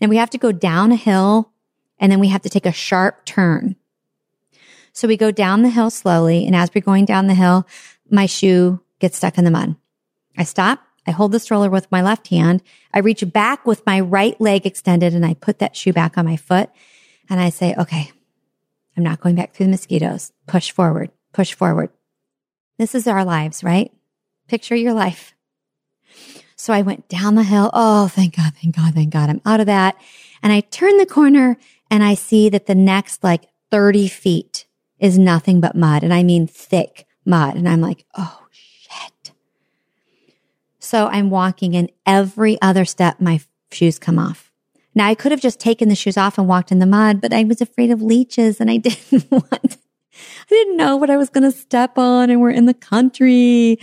and 0.00 0.10
we 0.10 0.16
have 0.16 0.30
to 0.30 0.38
go 0.38 0.52
down 0.52 0.92
a 0.92 0.96
hill 0.96 1.52
and 1.98 2.10
then 2.10 2.20
we 2.20 2.28
have 2.28 2.42
to 2.42 2.50
take 2.50 2.66
a 2.66 2.72
sharp 2.72 3.24
turn. 3.24 3.76
So 4.92 5.08
we 5.08 5.16
go 5.16 5.30
down 5.30 5.62
the 5.62 5.70
hill 5.70 5.90
slowly. 5.90 6.46
And 6.46 6.54
as 6.54 6.70
we're 6.74 6.82
going 6.82 7.04
down 7.04 7.26
the 7.26 7.34
hill, 7.34 7.66
my 8.10 8.26
shoe 8.26 8.80
gets 8.98 9.16
stuck 9.16 9.38
in 9.38 9.44
the 9.44 9.50
mud. 9.50 9.76
I 10.36 10.44
stop. 10.44 10.80
I 11.06 11.10
hold 11.10 11.32
the 11.32 11.40
stroller 11.40 11.68
with 11.68 11.90
my 11.90 12.02
left 12.02 12.28
hand. 12.28 12.62
I 12.94 13.00
reach 13.00 13.24
back 13.32 13.66
with 13.66 13.84
my 13.86 14.00
right 14.00 14.40
leg 14.40 14.66
extended 14.66 15.14
and 15.14 15.26
I 15.26 15.34
put 15.34 15.58
that 15.58 15.76
shoe 15.76 15.92
back 15.92 16.16
on 16.16 16.24
my 16.24 16.36
foot. 16.36 16.70
And 17.28 17.40
I 17.40 17.50
say, 17.50 17.74
okay, 17.76 18.12
I'm 18.96 19.02
not 19.02 19.20
going 19.20 19.34
back 19.34 19.52
through 19.52 19.66
the 19.66 19.70
mosquitoes. 19.70 20.32
Push 20.46 20.70
forward, 20.70 21.10
push 21.32 21.54
forward. 21.54 21.90
This 22.78 22.94
is 22.94 23.06
our 23.06 23.24
lives, 23.24 23.64
right? 23.64 23.92
Picture 24.48 24.76
your 24.76 24.92
life. 24.92 25.34
So 26.56 26.72
I 26.72 26.82
went 26.82 27.08
down 27.08 27.34
the 27.34 27.42
hill. 27.42 27.70
Oh, 27.72 28.08
thank 28.08 28.36
God, 28.36 28.52
thank 28.60 28.76
God, 28.76 28.94
thank 28.94 29.12
God. 29.12 29.28
I'm 29.28 29.40
out 29.44 29.60
of 29.60 29.66
that. 29.66 29.96
And 30.42 30.52
I 30.52 30.60
turn 30.60 30.98
the 30.98 31.06
corner 31.06 31.56
and 31.90 32.04
I 32.04 32.14
see 32.14 32.48
that 32.50 32.66
the 32.66 32.74
next 32.74 33.24
like 33.24 33.48
30 33.70 34.08
feet 34.08 34.66
is 35.00 35.18
nothing 35.18 35.60
but 35.60 35.74
mud. 35.74 36.04
And 36.04 36.14
I 36.14 36.22
mean 36.22 36.46
thick 36.46 37.06
mud. 37.24 37.56
And 37.56 37.68
I'm 37.68 37.80
like, 37.80 38.04
oh. 38.16 38.41
So 40.92 41.06
I'm 41.06 41.30
walking 41.30 41.74
and 41.74 41.90
every 42.04 42.60
other 42.60 42.84
step, 42.84 43.18
my 43.18 43.40
shoes 43.70 43.98
come 43.98 44.18
off. 44.18 44.52
Now 44.94 45.06
I 45.06 45.14
could 45.14 45.32
have 45.32 45.40
just 45.40 45.58
taken 45.58 45.88
the 45.88 45.94
shoes 45.94 46.18
off 46.18 46.36
and 46.36 46.46
walked 46.46 46.70
in 46.70 46.80
the 46.80 46.86
mud, 46.86 47.22
but 47.22 47.32
I 47.32 47.44
was 47.44 47.62
afraid 47.62 47.90
of 47.90 48.02
leeches 48.02 48.60
and 48.60 48.70
I 48.70 48.76
didn't 48.88 49.30
want, 49.30 49.78
I 49.78 50.50
didn't 50.50 50.76
know 50.76 50.98
what 50.98 51.08
I 51.08 51.16
was 51.16 51.30
going 51.30 51.50
to 51.50 51.58
step 51.58 51.96
on 51.96 52.28
and 52.28 52.42
we're 52.42 52.50
in 52.50 52.66
the 52.66 52.74
country. 52.74 53.78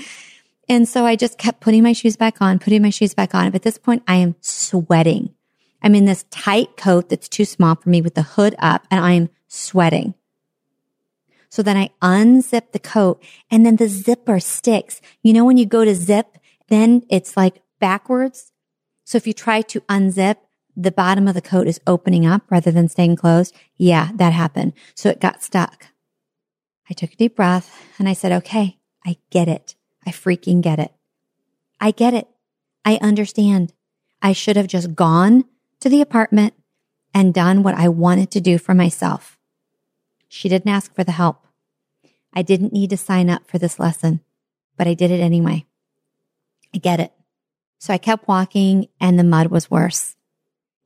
And 0.69 0.87
so 0.87 1.03
I 1.03 1.15
just 1.15 1.39
kept 1.39 1.61
putting 1.61 1.81
my 1.81 1.93
shoes 1.93 2.15
back 2.15 2.43
on, 2.43 2.59
putting 2.59 2.83
my 2.83 2.91
shoes 2.91 3.15
back 3.15 3.33
on. 3.33 3.47
But 3.47 3.55
at 3.55 3.63
this 3.63 3.79
point, 3.79 4.03
I 4.07 4.17
am 4.17 4.35
sweating. 4.41 5.33
I'm 5.81 5.95
in 5.95 6.05
this 6.05 6.25
tight 6.29 6.77
coat 6.77 7.09
that's 7.09 7.27
too 7.27 7.45
small 7.45 7.73
for 7.73 7.89
me 7.89 8.03
with 8.03 8.13
the 8.13 8.21
hood 8.21 8.53
up 8.59 8.85
and 8.91 9.03
I'm 9.03 9.29
sweating. 9.47 10.13
So 11.49 11.63
then 11.63 11.75
I 11.75 11.89
unzip 12.03 12.71
the 12.71 12.77
coat 12.77 13.23
and 13.49 13.65
then 13.65 13.77
the 13.77 13.87
zipper 13.87 14.39
sticks. 14.39 15.01
You 15.23 15.33
know, 15.33 15.43
when 15.43 15.57
you 15.57 15.65
go 15.65 15.83
to 15.83 15.95
zip, 15.95 16.37
then 16.69 17.03
it's 17.09 17.35
like 17.35 17.61
backwards. 17.79 18.51
So 19.05 19.17
if 19.17 19.27
you 19.27 19.33
try 19.33 19.61
to 19.61 19.81
unzip, 19.81 20.37
the 20.75 20.91
bottom 20.91 21.27
of 21.27 21.33
the 21.33 21.41
coat 21.41 21.67
is 21.67 21.81
opening 21.85 22.25
up 22.25 22.43
rather 22.49 22.71
than 22.71 22.87
staying 22.87 23.17
closed. 23.17 23.55
Yeah, 23.75 24.11
that 24.15 24.33
happened. 24.33 24.73
So 24.95 25.09
it 25.09 25.19
got 25.19 25.43
stuck. 25.43 25.87
I 26.89 26.93
took 26.93 27.13
a 27.13 27.17
deep 27.17 27.35
breath 27.35 27.85
and 27.99 28.07
I 28.07 28.13
said, 28.13 28.31
okay, 28.31 28.79
I 29.05 29.17
get 29.29 29.47
it. 29.47 29.75
I 30.05 30.11
freaking 30.11 30.61
get 30.61 30.79
it. 30.79 30.93
I 31.79 31.91
get 31.91 32.13
it. 32.13 32.27
I 32.85 32.97
understand. 33.01 33.73
I 34.21 34.33
should 34.33 34.55
have 34.55 34.67
just 34.67 34.95
gone 34.95 35.45
to 35.79 35.89
the 35.89 36.01
apartment 36.01 36.53
and 37.13 37.33
done 37.33 37.63
what 37.63 37.75
I 37.75 37.89
wanted 37.89 38.31
to 38.31 38.41
do 38.41 38.57
for 38.57 38.73
myself. 38.73 39.37
She 40.27 40.49
didn't 40.49 40.71
ask 40.71 40.93
for 40.93 41.03
the 41.03 41.11
help. 41.11 41.45
I 42.33 42.41
didn't 42.41 42.73
need 42.73 42.91
to 42.91 42.97
sign 42.97 43.29
up 43.29 43.47
for 43.47 43.57
this 43.57 43.79
lesson, 43.79 44.21
but 44.77 44.87
I 44.87 44.93
did 44.93 45.11
it 45.11 45.19
anyway. 45.19 45.65
I 46.73 46.77
get 46.77 46.99
it. 46.99 47.13
So 47.79 47.93
I 47.93 47.97
kept 47.97 48.27
walking 48.27 48.87
and 48.99 49.17
the 49.17 49.23
mud 49.23 49.47
was 49.47 49.71
worse. 49.71 50.15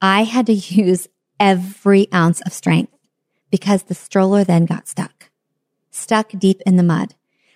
I 0.02 0.24
had 0.24 0.46
to 0.48 0.54
use 0.54 1.08
every 1.40 2.08
ounce 2.14 2.42
of 2.42 2.54
strength 2.54 2.94
because 3.52 3.84
the 3.84 3.96
stroller 3.96 4.44
then 4.44 4.66
got 4.66 4.88
stuck, 4.88 5.30
stuck 5.92 6.30
deep 6.32 6.62
in 6.66 6.76
the 6.78 6.84
mud. 6.84 7.16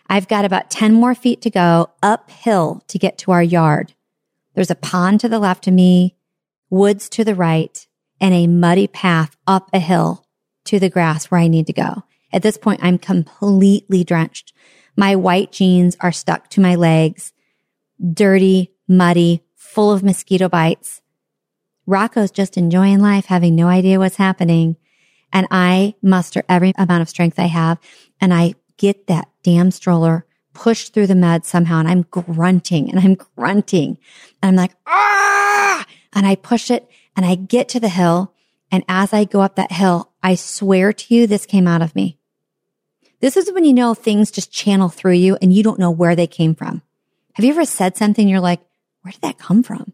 I've 0.10 0.28
got 0.28 0.46
about 0.46 0.70
10 0.70 0.94
more 0.94 1.16
feet 1.16 1.42
to 1.42 1.50
go 1.50 1.90
uphill 2.02 2.84
to 2.88 3.00
get 3.00 3.18
to 3.20 3.32
our 3.32 3.44
yard. 3.44 3.94
There's 4.54 4.72
a 4.72 4.76
pond 4.76 5.20
to 5.20 5.30
the 5.30 5.40
left 5.40 5.68
of 5.68 5.74
me, 5.74 6.16
woods 6.70 7.10
to 7.10 7.24
the 7.24 7.36
right, 7.36 7.86
and 8.20 8.34
a 8.34 8.48
muddy 8.48 8.88
path 8.88 9.36
up 9.46 9.70
a 9.74 9.80
hill 9.80 10.26
to 10.66 10.80
the 10.80 10.90
grass 10.90 11.26
where 11.26 11.40
I 11.40 11.48
need 11.48 11.68
to 11.68 11.74
go. 11.74 12.04
At 12.32 12.42
this 12.42 12.58
point, 12.58 12.80
I'm 12.84 12.98
completely 12.98 14.04
drenched. 14.04 14.54
My 14.96 15.16
white 15.16 15.52
jeans 15.52 15.96
are 16.02 16.12
stuck 16.12 16.50
to 16.50 16.62
my 16.62 16.76
legs, 16.76 17.34
dirty, 18.14 18.72
muddy, 18.88 19.44
full 19.56 19.92
of 19.92 20.04
mosquito 20.04 20.50
bites. 20.50 21.02
Rocco's 21.86 22.32
just 22.32 22.58
enjoying 22.58 23.00
life, 23.00 23.26
having 23.26 23.56
no 23.56 23.68
idea 23.68 24.00
what's 24.00 24.18
happening. 24.18 24.76
And 25.32 25.48
I 25.52 25.96
muster 26.02 26.44
every 26.48 26.74
amount 26.78 27.02
of 27.02 27.10
strength 27.10 27.40
I 27.40 27.48
have 27.48 27.80
and 28.20 28.34
I 28.34 28.56
get 28.78 29.08
that 29.08 29.30
damn 29.44 29.72
stroller 29.72 30.26
pushed 30.54 30.94
through 30.94 31.08
the 31.08 31.16
mud 31.16 31.46
somehow. 31.46 31.80
And 31.80 31.88
I'm 31.88 32.02
grunting 32.04 32.90
and 32.90 33.00
I'm 33.00 33.16
grunting 33.16 33.98
and 34.42 34.50
I'm 34.50 34.56
like, 34.56 34.76
ah, 34.86 35.86
and 36.14 36.26
I 36.26 36.36
push 36.36 36.72
it 36.72 36.90
and 37.16 37.26
I 37.26 37.36
get 37.36 37.70
to 37.70 37.80
the 37.80 37.90
hill. 37.90 38.34
And 38.72 38.84
as 38.90 39.14
I 39.14 39.24
go 39.24 39.42
up 39.42 39.56
that 39.56 39.72
hill, 39.72 40.12
I 40.22 40.36
swear 40.36 40.92
to 40.92 41.16
you, 41.16 41.28
this 41.28 41.46
came 41.46 41.68
out 41.68 41.82
of 41.82 41.96
me. 41.96 42.18
This 43.20 43.38
is 43.38 43.52
when 43.52 43.66
you 43.66 43.74
know 43.74 43.94
things 43.94 44.30
just 44.30 44.52
channel 44.52 44.90
through 44.90 45.14
you 45.14 45.38
and 45.42 45.54
you 45.54 45.64
don't 45.64 45.80
know 45.80 45.92
where 45.92 46.16
they 46.16 46.28
came 46.28 46.54
from. 46.54 46.82
Have 47.38 47.46
you 47.46 47.52
ever 47.52 47.66
said 47.66 47.96
something 47.96 48.28
you're 48.28 48.40
like, 48.40 48.62
where 49.04 49.12
did 49.12 49.22
that 49.22 49.38
come 49.38 49.62
from? 49.62 49.94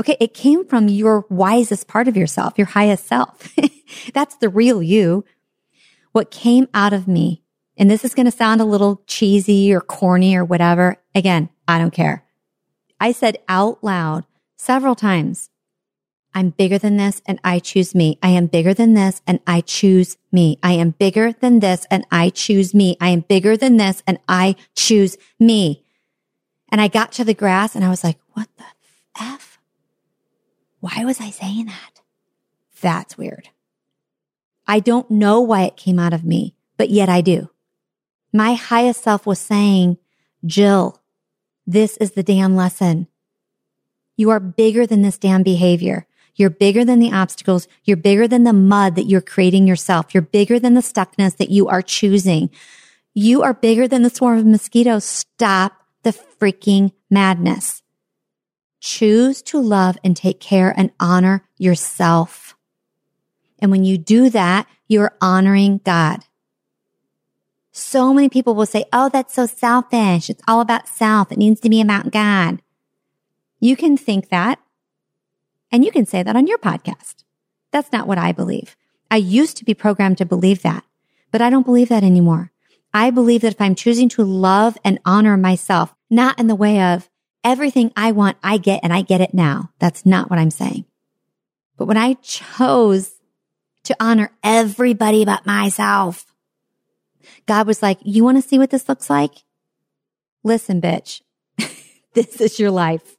Okay. 0.00 0.16
It 0.18 0.32
came 0.32 0.64
from 0.64 0.88
your 0.88 1.26
wisest 1.28 1.88
part 1.88 2.08
of 2.08 2.16
yourself, 2.16 2.54
your 2.56 2.68
highest 2.68 3.06
self. 3.06 3.54
That's 4.14 4.36
the 4.36 4.48
real 4.48 4.82
you. 4.82 5.26
What 6.12 6.30
came 6.30 6.68
out 6.72 6.94
of 6.94 7.06
me, 7.06 7.42
and 7.76 7.90
this 7.90 8.02
is 8.02 8.14
going 8.14 8.24
to 8.24 8.32
sound 8.32 8.62
a 8.62 8.64
little 8.64 9.02
cheesy 9.06 9.74
or 9.74 9.82
corny 9.82 10.34
or 10.34 10.42
whatever. 10.42 10.96
Again, 11.14 11.50
I 11.68 11.78
don't 11.78 11.92
care. 11.92 12.24
I 12.98 13.12
said 13.12 13.36
out 13.46 13.84
loud 13.84 14.24
several 14.56 14.94
times, 14.94 15.50
I'm 16.32 16.48
bigger 16.48 16.78
than 16.78 16.96
this 16.96 17.20
and 17.26 17.40
I 17.44 17.58
choose 17.58 17.94
me. 17.94 18.18
I 18.22 18.30
am 18.30 18.46
bigger 18.46 18.72
than 18.72 18.94
this 18.94 19.20
and 19.26 19.40
I 19.46 19.60
choose 19.60 20.16
me. 20.32 20.58
I 20.62 20.72
am 20.72 20.92
bigger 20.92 21.34
than 21.34 21.60
this 21.60 21.86
and 21.90 22.06
I 22.10 22.30
choose 22.30 22.72
me. 22.72 22.96
I 23.02 23.10
am 23.10 23.20
bigger 23.20 23.54
than 23.54 23.76
this 23.76 24.02
and 24.06 24.18
I 24.26 24.56
choose 24.74 25.18
me. 25.38 25.84
And 26.72 26.80
I 26.80 26.88
got 26.88 27.12
to 27.12 27.24
the 27.24 27.34
grass 27.34 27.76
and 27.76 27.84
I 27.84 27.90
was 27.90 28.02
like, 28.02 28.18
what 28.32 28.48
the 28.56 28.64
F? 29.20 29.60
Why 30.80 31.04
was 31.04 31.20
I 31.20 31.28
saying 31.28 31.66
that? 31.66 32.00
That's 32.80 33.18
weird. 33.18 33.50
I 34.66 34.80
don't 34.80 35.10
know 35.10 35.42
why 35.42 35.64
it 35.64 35.76
came 35.76 35.98
out 35.98 36.14
of 36.14 36.24
me, 36.24 36.54
but 36.78 36.88
yet 36.88 37.10
I 37.10 37.20
do. 37.20 37.50
My 38.32 38.54
highest 38.54 39.02
self 39.02 39.26
was 39.26 39.38
saying, 39.38 39.98
Jill, 40.46 40.98
this 41.66 41.98
is 41.98 42.12
the 42.12 42.22
damn 42.22 42.56
lesson. 42.56 43.06
You 44.16 44.30
are 44.30 44.40
bigger 44.40 44.86
than 44.86 45.02
this 45.02 45.18
damn 45.18 45.42
behavior. 45.42 46.06
You're 46.34 46.50
bigger 46.50 46.86
than 46.86 47.00
the 47.00 47.12
obstacles. 47.12 47.68
You're 47.84 47.98
bigger 47.98 48.26
than 48.26 48.44
the 48.44 48.54
mud 48.54 48.96
that 48.96 49.04
you're 49.06 49.20
creating 49.20 49.66
yourself. 49.66 50.14
You're 50.14 50.22
bigger 50.22 50.58
than 50.58 50.72
the 50.72 50.80
stuckness 50.80 51.36
that 51.36 51.50
you 51.50 51.68
are 51.68 51.82
choosing. 51.82 52.48
You 53.12 53.42
are 53.42 53.52
bigger 53.52 53.86
than 53.86 54.02
the 54.02 54.10
swarm 54.10 54.38
of 54.38 54.46
mosquitoes. 54.46 55.04
Stop 55.04 55.81
the 56.02 56.10
freaking 56.10 56.92
madness. 57.10 57.82
Choose 58.80 59.42
to 59.42 59.60
love 59.60 59.96
and 60.02 60.16
take 60.16 60.40
care 60.40 60.74
and 60.76 60.90
honor 60.98 61.46
yourself. 61.56 62.56
And 63.58 63.70
when 63.70 63.84
you 63.84 63.96
do 63.96 64.28
that, 64.30 64.66
you're 64.88 65.16
honoring 65.20 65.80
God. 65.84 66.24
So 67.70 68.12
many 68.12 68.28
people 68.28 68.54
will 68.54 68.66
say, 68.66 68.84
Oh, 68.92 69.08
that's 69.08 69.34
so 69.34 69.46
selfish. 69.46 70.28
It's 70.28 70.42
all 70.46 70.60
about 70.60 70.88
self. 70.88 71.32
It 71.32 71.38
needs 71.38 71.60
to 71.60 71.70
be 71.70 71.80
about 71.80 72.10
God. 72.10 72.60
You 73.60 73.76
can 73.76 73.96
think 73.96 74.28
that 74.28 74.58
and 75.72 75.84
you 75.84 75.90
can 75.90 76.04
say 76.04 76.22
that 76.22 76.36
on 76.36 76.46
your 76.46 76.58
podcast. 76.58 77.24
That's 77.70 77.90
not 77.90 78.06
what 78.06 78.18
I 78.18 78.32
believe. 78.32 78.76
I 79.10 79.16
used 79.16 79.56
to 79.56 79.64
be 79.64 79.74
programmed 79.74 80.18
to 80.18 80.26
believe 80.26 80.62
that, 80.62 80.84
but 81.30 81.40
I 81.40 81.48
don't 81.48 81.64
believe 81.64 81.88
that 81.88 82.04
anymore. 82.04 82.51
I 82.94 83.10
believe 83.10 83.40
that 83.42 83.52
if 83.52 83.60
I'm 83.60 83.74
choosing 83.74 84.08
to 84.10 84.24
love 84.24 84.76
and 84.84 84.98
honor 85.04 85.36
myself, 85.36 85.94
not 86.10 86.38
in 86.38 86.46
the 86.46 86.54
way 86.54 86.80
of 86.80 87.08
everything 87.42 87.92
I 87.96 88.12
want, 88.12 88.36
I 88.42 88.58
get 88.58 88.80
and 88.82 88.92
I 88.92 89.02
get 89.02 89.20
it 89.20 89.34
now. 89.34 89.70
That's 89.78 90.04
not 90.04 90.30
what 90.30 90.38
I'm 90.38 90.50
saying. 90.50 90.84
But 91.76 91.86
when 91.86 91.96
I 91.96 92.14
chose 92.14 93.12
to 93.84 93.96
honor 93.98 94.30
everybody 94.42 95.24
but 95.24 95.46
myself, 95.46 96.26
God 97.46 97.66
was 97.66 97.82
like, 97.82 97.98
you 98.02 98.24
want 98.24 98.42
to 98.42 98.46
see 98.46 98.58
what 98.58 98.70
this 98.70 98.88
looks 98.88 99.08
like? 99.08 99.32
Listen, 100.44 100.80
bitch, 100.80 101.22
this 102.14 102.40
is 102.40 102.58
your 102.58 102.70
life. 102.70 103.16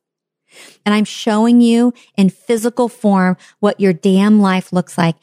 And 0.85 0.93
I'm 0.93 1.05
showing 1.05 1.61
you 1.61 1.93
in 2.15 2.29
physical 2.29 2.87
form 2.87 3.37
what 3.59 3.79
your 3.79 3.93
damn 3.93 4.39
life 4.39 4.71
looks 4.71 4.97
like. 4.97 5.15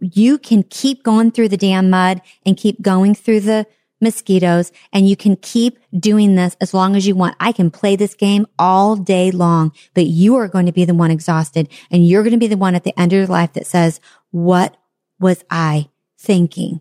You 0.00 0.36
can 0.36 0.62
keep 0.62 1.02
going 1.02 1.30
through 1.30 1.48
the 1.48 1.56
damn 1.56 1.88
mud 1.88 2.20
and 2.44 2.56
keep 2.56 2.82
going 2.82 3.14
through 3.14 3.40
the 3.40 3.66
mosquitoes 4.04 4.70
and 4.92 5.08
you 5.08 5.16
can 5.16 5.34
keep 5.36 5.78
doing 5.98 6.36
this 6.36 6.56
as 6.60 6.72
long 6.72 6.94
as 6.94 7.06
you 7.06 7.16
want. 7.16 7.36
I 7.40 7.50
can 7.50 7.72
play 7.72 7.96
this 7.96 8.14
game 8.14 8.46
all 8.58 8.94
day 8.94 9.32
long, 9.32 9.72
but 9.94 10.06
you 10.06 10.36
are 10.36 10.46
going 10.46 10.66
to 10.66 10.72
be 10.72 10.84
the 10.84 10.94
one 10.94 11.10
exhausted 11.10 11.68
and 11.90 12.06
you're 12.06 12.22
going 12.22 12.32
to 12.32 12.38
be 12.38 12.46
the 12.46 12.56
one 12.56 12.76
at 12.76 12.84
the 12.84 12.98
end 12.98 13.12
of 13.12 13.16
your 13.16 13.26
life 13.26 13.54
that 13.54 13.66
says, 13.66 14.00
what 14.30 14.76
was 15.18 15.44
I 15.50 15.88
thinking? 16.16 16.80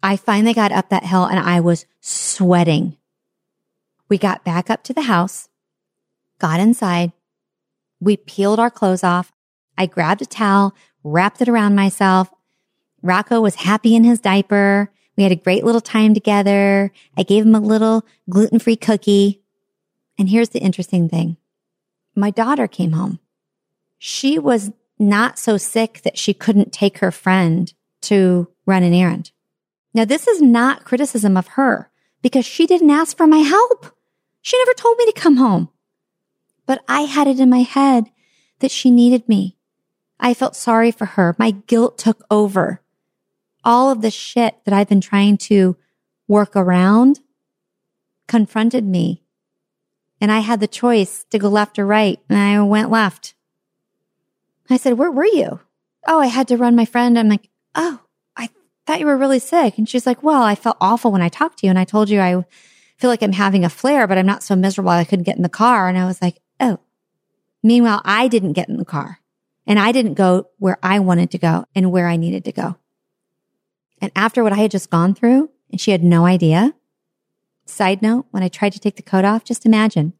I 0.00 0.16
finally 0.16 0.54
got 0.54 0.70
up 0.70 0.90
that 0.90 1.04
hill 1.04 1.24
and 1.24 1.40
I 1.40 1.58
was 1.58 1.86
sweating. 2.00 2.96
We 4.08 4.16
got 4.16 4.44
back 4.44 4.70
up 4.70 4.84
to 4.84 4.92
the 4.92 5.02
house 5.02 5.48
got 6.38 6.60
inside. 6.60 7.12
We 8.00 8.16
peeled 8.16 8.60
our 8.60 8.70
clothes 8.70 9.04
off. 9.04 9.32
I 9.76 9.86
grabbed 9.86 10.22
a 10.22 10.26
towel, 10.26 10.74
wrapped 11.02 11.42
it 11.42 11.48
around 11.48 11.74
myself. 11.74 12.30
Rocco 13.02 13.40
was 13.40 13.56
happy 13.56 13.94
in 13.94 14.04
his 14.04 14.20
diaper. 14.20 14.90
We 15.18 15.24
had 15.24 15.32
a 15.32 15.36
great 15.36 15.64
little 15.64 15.82
time 15.82 16.14
together. 16.14 16.90
I 17.14 17.22
gave 17.22 17.44
him 17.44 17.54
a 17.54 17.60
little 17.60 18.06
gluten 18.30 18.58
free 18.58 18.76
cookie. 18.76 19.42
And 20.18 20.30
here's 20.30 20.48
the 20.48 20.60
interesting 20.60 21.10
thing. 21.10 21.36
My 22.16 22.30
daughter 22.30 22.66
came 22.66 22.92
home. 22.92 23.18
She 23.98 24.38
was 24.38 24.70
not 24.98 25.38
so 25.38 25.58
sick 25.58 26.00
that 26.04 26.16
she 26.16 26.32
couldn't 26.32 26.72
take 26.72 26.98
her 26.98 27.10
friend 27.10 27.70
to 28.02 28.48
run 28.64 28.82
an 28.82 28.94
errand. 28.94 29.32
Now, 29.92 30.06
this 30.06 30.26
is 30.26 30.40
not 30.40 30.84
criticism 30.84 31.36
of 31.36 31.48
her 31.48 31.90
because 32.22 32.46
she 32.46 32.66
didn't 32.66 32.90
ask 32.90 33.14
for 33.14 33.26
my 33.26 33.38
help. 33.38 33.94
She 34.40 34.56
never 34.58 34.72
told 34.72 34.96
me 34.96 35.04
to 35.06 35.12
come 35.12 35.36
home 35.36 35.68
but 36.68 36.84
I 36.86 37.02
had 37.02 37.26
it 37.26 37.40
in 37.40 37.48
my 37.48 37.62
head 37.62 38.10
that 38.58 38.70
she 38.70 38.90
needed 38.90 39.26
me. 39.26 39.56
I 40.20 40.34
felt 40.34 40.54
sorry 40.54 40.90
for 40.90 41.06
her. 41.06 41.34
My 41.38 41.52
guilt 41.52 41.96
took 41.96 42.22
over. 42.30 42.82
All 43.68 43.90
of 43.90 44.00
the 44.00 44.10
shit 44.10 44.56
that 44.64 44.72
I've 44.72 44.88
been 44.88 45.02
trying 45.02 45.36
to 45.36 45.76
work 46.26 46.56
around 46.56 47.20
confronted 48.26 48.86
me. 48.86 49.22
And 50.22 50.32
I 50.32 50.38
had 50.38 50.60
the 50.60 50.66
choice 50.66 51.26
to 51.28 51.38
go 51.38 51.50
left 51.50 51.78
or 51.78 51.84
right, 51.84 52.18
and 52.30 52.38
I 52.38 52.62
went 52.62 52.90
left. 52.90 53.34
I 54.70 54.78
said, 54.78 54.94
Where 54.94 55.10
were 55.10 55.26
you? 55.26 55.60
Oh, 56.06 56.18
I 56.18 56.28
had 56.28 56.48
to 56.48 56.56
run 56.56 56.76
my 56.76 56.86
friend. 56.86 57.18
I'm 57.18 57.28
like, 57.28 57.50
Oh, 57.74 58.00
I 58.38 58.48
thought 58.86 59.00
you 59.00 59.06
were 59.06 59.18
really 59.18 59.38
sick. 59.38 59.76
And 59.76 59.86
she's 59.86 60.06
like, 60.06 60.22
Well, 60.22 60.42
I 60.42 60.54
felt 60.54 60.78
awful 60.80 61.12
when 61.12 61.20
I 61.20 61.28
talked 61.28 61.58
to 61.58 61.66
you, 61.66 61.70
and 61.70 61.78
I 61.78 61.84
told 61.84 62.08
you 62.08 62.20
I 62.22 62.42
feel 62.96 63.10
like 63.10 63.22
I'm 63.22 63.32
having 63.32 63.66
a 63.66 63.68
flare, 63.68 64.06
but 64.06 64.16
I'm 64.16 64.24
not 64.24 64.42
so 64.42 64.56
miserable 64.56 64.92
I 64.92 65.04
couldn't 65.04 65.26
get 65.26 65.36
in 65.36 65.42
the 65.42 65.50
car. 65.50 65.90
And 65.90 65.98
I 65.98 66.06
was 66.06 66.22
like, 66.22 66.38
Oh. 66.58 66.80
Meanwhile, 67.62 68.00
I 68.02 68.28
didn't 68.28 68.54
get 68.54 68.70
in 68.70 68.78
the 68.78 68.86
car 68.86 69.20
and 69.66 69.78
I 69.78 69.92
didn't 69.92 70.14
go 70.14 70.48
where 70.58 70.78
I 70.82 71.00
wanted 71.00 71.30
to 71.32 71.38
go 71.38 71.66
and 71.74 71.92
where 71.92 72.08
I 72.08 72.16
needed 72.16 72.46
to 72.46 72.52
go. 72.52 72.76
And 74.00 74.12
after 74.14 74.42
what 74.42 74.52
I 74.52 74.56
had 74.56 74.70
just 74.70 74.90
gone 74.90 75.14
through, 75.14 75.50
and 75.70 75.80
she 75.80 75.90
had 75.90 76.02
no 76.02 76.24
idea. 76.24 76.74
Side 77.66 78.00
note, 78.00 78.26
when 78.30 78.42
I 78.42 78.48
tried 78.48 78.72
to 78.72 78.78
take 78.78 78.96
the 78.96 79.02
coat 79.02 79.24
off, 79.24 79.44
just 79.44 79.66
imagine 79.66 80.14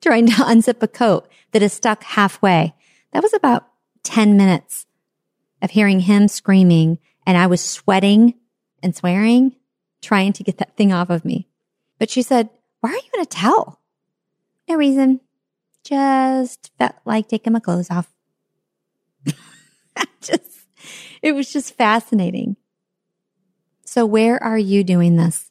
trying 0.00 0.26
to 0.26 0.32
unzip 0.32 0.82
a 0.82 0.88
coat 0.88 1.28
that 1.52 1.62
is 1.62 1.72
stuck 1.72 2.04
halfway. 2.04 2.74
That 3.12 3.22
was 3.22 3.34
about 3.34 3.66
10 4.04 4.36
minutes 4.36 4.86
of 5.62 5.70
hearing 5.70 6.00
him 6.00 6.28
screaming 6.28 6.98
and 7.26 7.36
I 7.36 7.46
was 7.46 7.60
sweating 7.60 8.34
and 8.82 8.94
swearing, 8.94 9.56
trying 10.00 10.32
to 10.34 10.44
get 10.44 10.58
that 10.58 10.76
thing 10.76 10.92
off 10.92 11.10
of 11.10 11.24
me. 11.24 11.48
But 11.98 12.10
she 12.10 12.22
said, 12.22 12.50
why 12.80 12.90
are 12.90 12.94
you 12.94 13.10
in 13.14 13.20
a 13.20 13.26
towel? 13.26 13.80
No 14.68 14.76
reason. 14.76 15.20
Just 15.82 16.70
felt 16.78 16.94
like 17.04 17.28
taking 17.28 17.52
my 17.52 17.60
clothes 17.60 17.90
off. 17.90 18.12
just, 20.20 20.68
it 21.22 21.32
was 21.32 21.52
just 21.52 21.74
fascinating. 21.74 22.56
So 23.96 24.04
where 24.04 24.42
are 24.44 24.58
you 24.58 24.84
doing 24.84 25.16
this? 25.16 25.50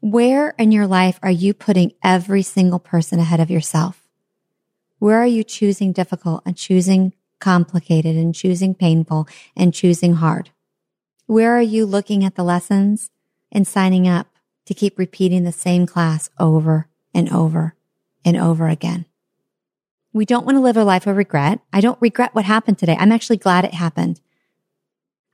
Where 0.00 0.50
in 0.58 0.70
your 0.70 0.86
life 0.86 1.18
are 1.22 1.30
you 1.30 1.54
putting 1.54 1.94
every 2.04 2.42
single 2.42 2.78
person 2.78 3.18
ahead 3.18 3.40
of 3.40 3.50
yourself? 3.50 4.06
Where 4.98 5.16
are 5.16 5.26
you 5.26 5.42
choosing 5.42 5.92
difficult 5.92 6.42
and 6.44 6.58
choosing 6.58 7.14
complicated 7.40 8.16
and 8.16 8.34
choosing 8.34 8.74
painful 8.74 9.28
and 9.56 9.72
choosing 9.72 10.16
hard? 10.16 10.50
Where 11.24 11.56
are 11.56 11.62
you 11.62 11.86
looking 11.86 12.22
at 12.22 12.34
the 12.34 12.44
lessons 12.44 13.10
and 13.50 13.66
signing 13.66 14.06
up 14.06 14.26
to 14.66 14.74
keep 14.74 14.98
repeating 14.98 15.44
the 15.44 15.52
same 15.52 15.86
class 15.86 16.28
over 16.38 16.86
and 17.14 17.32
over 17.32 17.74
and 18.26 18.36
over 18.36 18.68
again? 18.68 19.06
We 20.12 20.26
don't 20.26 20.44
want 20.44 20.56
to 20.56 20.62
live 20.62 20.76
a 20.76 20.84
life 20.84 21.06
of 21.06 21.16
regret. 21.16 21.60
I 21.72 21.80
don't 21.80 22.02
regret 22.02 22.34
what 22.34 22.44
happened 22.44 22.76
today. 22.76 22.98
I'm 23.00 23.10
actually 23.10 23.38
glad 23.38 23.64
it 23.64 23.72
happened. 23.72 24.20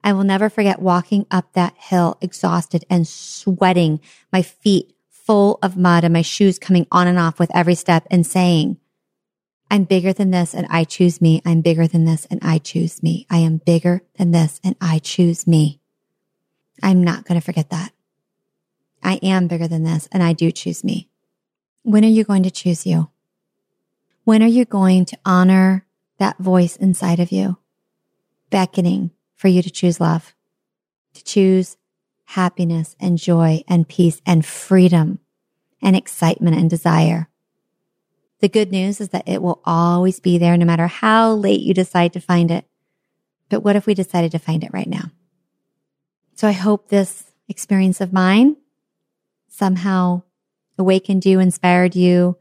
I 0.03 0.13
will 0.13 0.25
never 0.25 0.49
forget 0.49 0.81
walking 0.81 1.27
up 1.31 1.53
that 1.53 1.75
hill 1.77 2.17
exhausted 2.21 2.85
and 2.89 3.07
sweating, 3.07 4.01
my 4.33 4.43
feet 4.43 4.95
full 5.11 5.59
of 5.63 5.77
mud 5.77 6.05
and 6.05 6.13
my 6.13 6.23
shoes 6.23 6.59
coming 6.59 6.87
on 6.91 7.07
and 7.07 7.19
off 7.19 7.39
with 7.39 7.55
every 7.55 7.75
step 7.75 8.07
and 8.11 8.27
saying, 8.27 8.79
I'm 9.71 9.85
bigger 9.85 10.13
than 10.13 10.31
this 10.31 10.55
and 10.55 10.67
I 10.71 10.85
choose 10.85 11.21
me. 11.21 11.43
I'm 11.45 11.61
bigger 11.61 11.87
than 11.87 12.07
this 12.07 12.27
and 12.31 12.41
I 12.43 12.59
choose 12.59 13.03
me. 13.03 13.27
I 13.29 13.39
am 13.39 13.59
bigger 13.59 14.01
than 14.17 14.31
this 14.31 14.61
and 14.65 14.77
I 14.81 14.99
choose 14.99 15.47
me. 15.47 15.81
I'm 16.83 17.05
not 17.05 17.27
going 17.27 17.39
to 17.39 17.45
forget 17.45 17.69
that. 17.71 17.93
I 19.03 19.17
am 19.23 19.47
bigger 19.47 19.69
than 19.69 19.85
this 19.85 20.09
and 20.11 20.23
I 20.23 20.33
do 20.33 20.51
choose 20.51 20.83
me. 20.83 21.11
When 21.83 22.05
are 22.05 22.09
you 22.09 22.25
going 22.25 22.45
to 22.45 22.51
choose 22.51 22.87
you? 22.87 23.11
When 24.25 24.43
are 24.43 24.47
you 24.47 24.65
going 24.65 25.05
to 25.07 25.19
honor 25.25 25.87
that 26.19 26.39
voice 26.39 26.77
inside 26.77 27.21
of 27.21 27.33
you, 27.33 27.59
beckoning 28.51 29.11
for 29.39 29.49
you 29.49 29.63
to 29.63 29.71
choose 29.71 30.01
love, 30.01 30.35
to 31.15 31.25
choose 31.25 31.77
happiness 32.25 32.95
and 33.01 33.17
joy 33.17 33.63
and 33.67 33.89
peace 33.89 34.21
and 34.27 34.45
freedom 34.45 35.21
and 35.81 35.97
excitement 35.97 36.57
and 36.57 36.69
desire. 36.69 37.29
The 38.41 38.49
good 38.49 38.71
news 38.71 39.01
is 39.01 39.09
that 39.11 39.27
it 39.27 39.41
will 39.41 39.63
always 39.65 40.21
be 40.21 40.39
there 40.39 40.57
no 40.57 40.67
matter 40.67 40.89
how 40.89 41.33
late 41.33 41.61
you 41.61 41.73
decide 41.73 42.13
to 42.13 42.21
find 42.21 42.51
it. 42.51 42.67
But 43.49 43.61
what 43.61 43.77
if 43.77 43.87
we 43.87 43.95
decided 43.95 44.33
to 44.33 44.39
find 44.39 44.63
it 44.63 44.73
right 44.73 44.89
now? 44.89 45.11
So 46.35 46.47
I 46.47 46.53
hope 46.53 46.89
this 46.89 47.33
experience 47.49 48.01
of 48.01 48.13
mine 48.13 48.57
somehow 49.49 50.23
awakened 50.77 51.25
you, 51.25 51.41
inspired 51.41 51.97
you, 51.97 52.37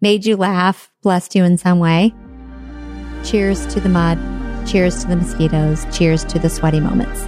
made 0.00 0.24
you 0.24 0.36
laugh, 0.36 0.90
blessed 1.02 1.34
you 1.34 1.44
in 1.44 1.58
some 1.58 1.78
way. 1.78 2.14
Cheers 3.24 3.66
to 3.74 3.80
the 3.80 3.88
mud. 3.88 4.31
Cheers 4.66 5.02
to 5.02 5.08
the 5.08 5.16
mosquitoes. 5.16 5.86
Cheers 5.96 6.24
to 6.24 6.38
the 6.38 6.48
sweaty 6.48 6.80
moments. 6.80 7.24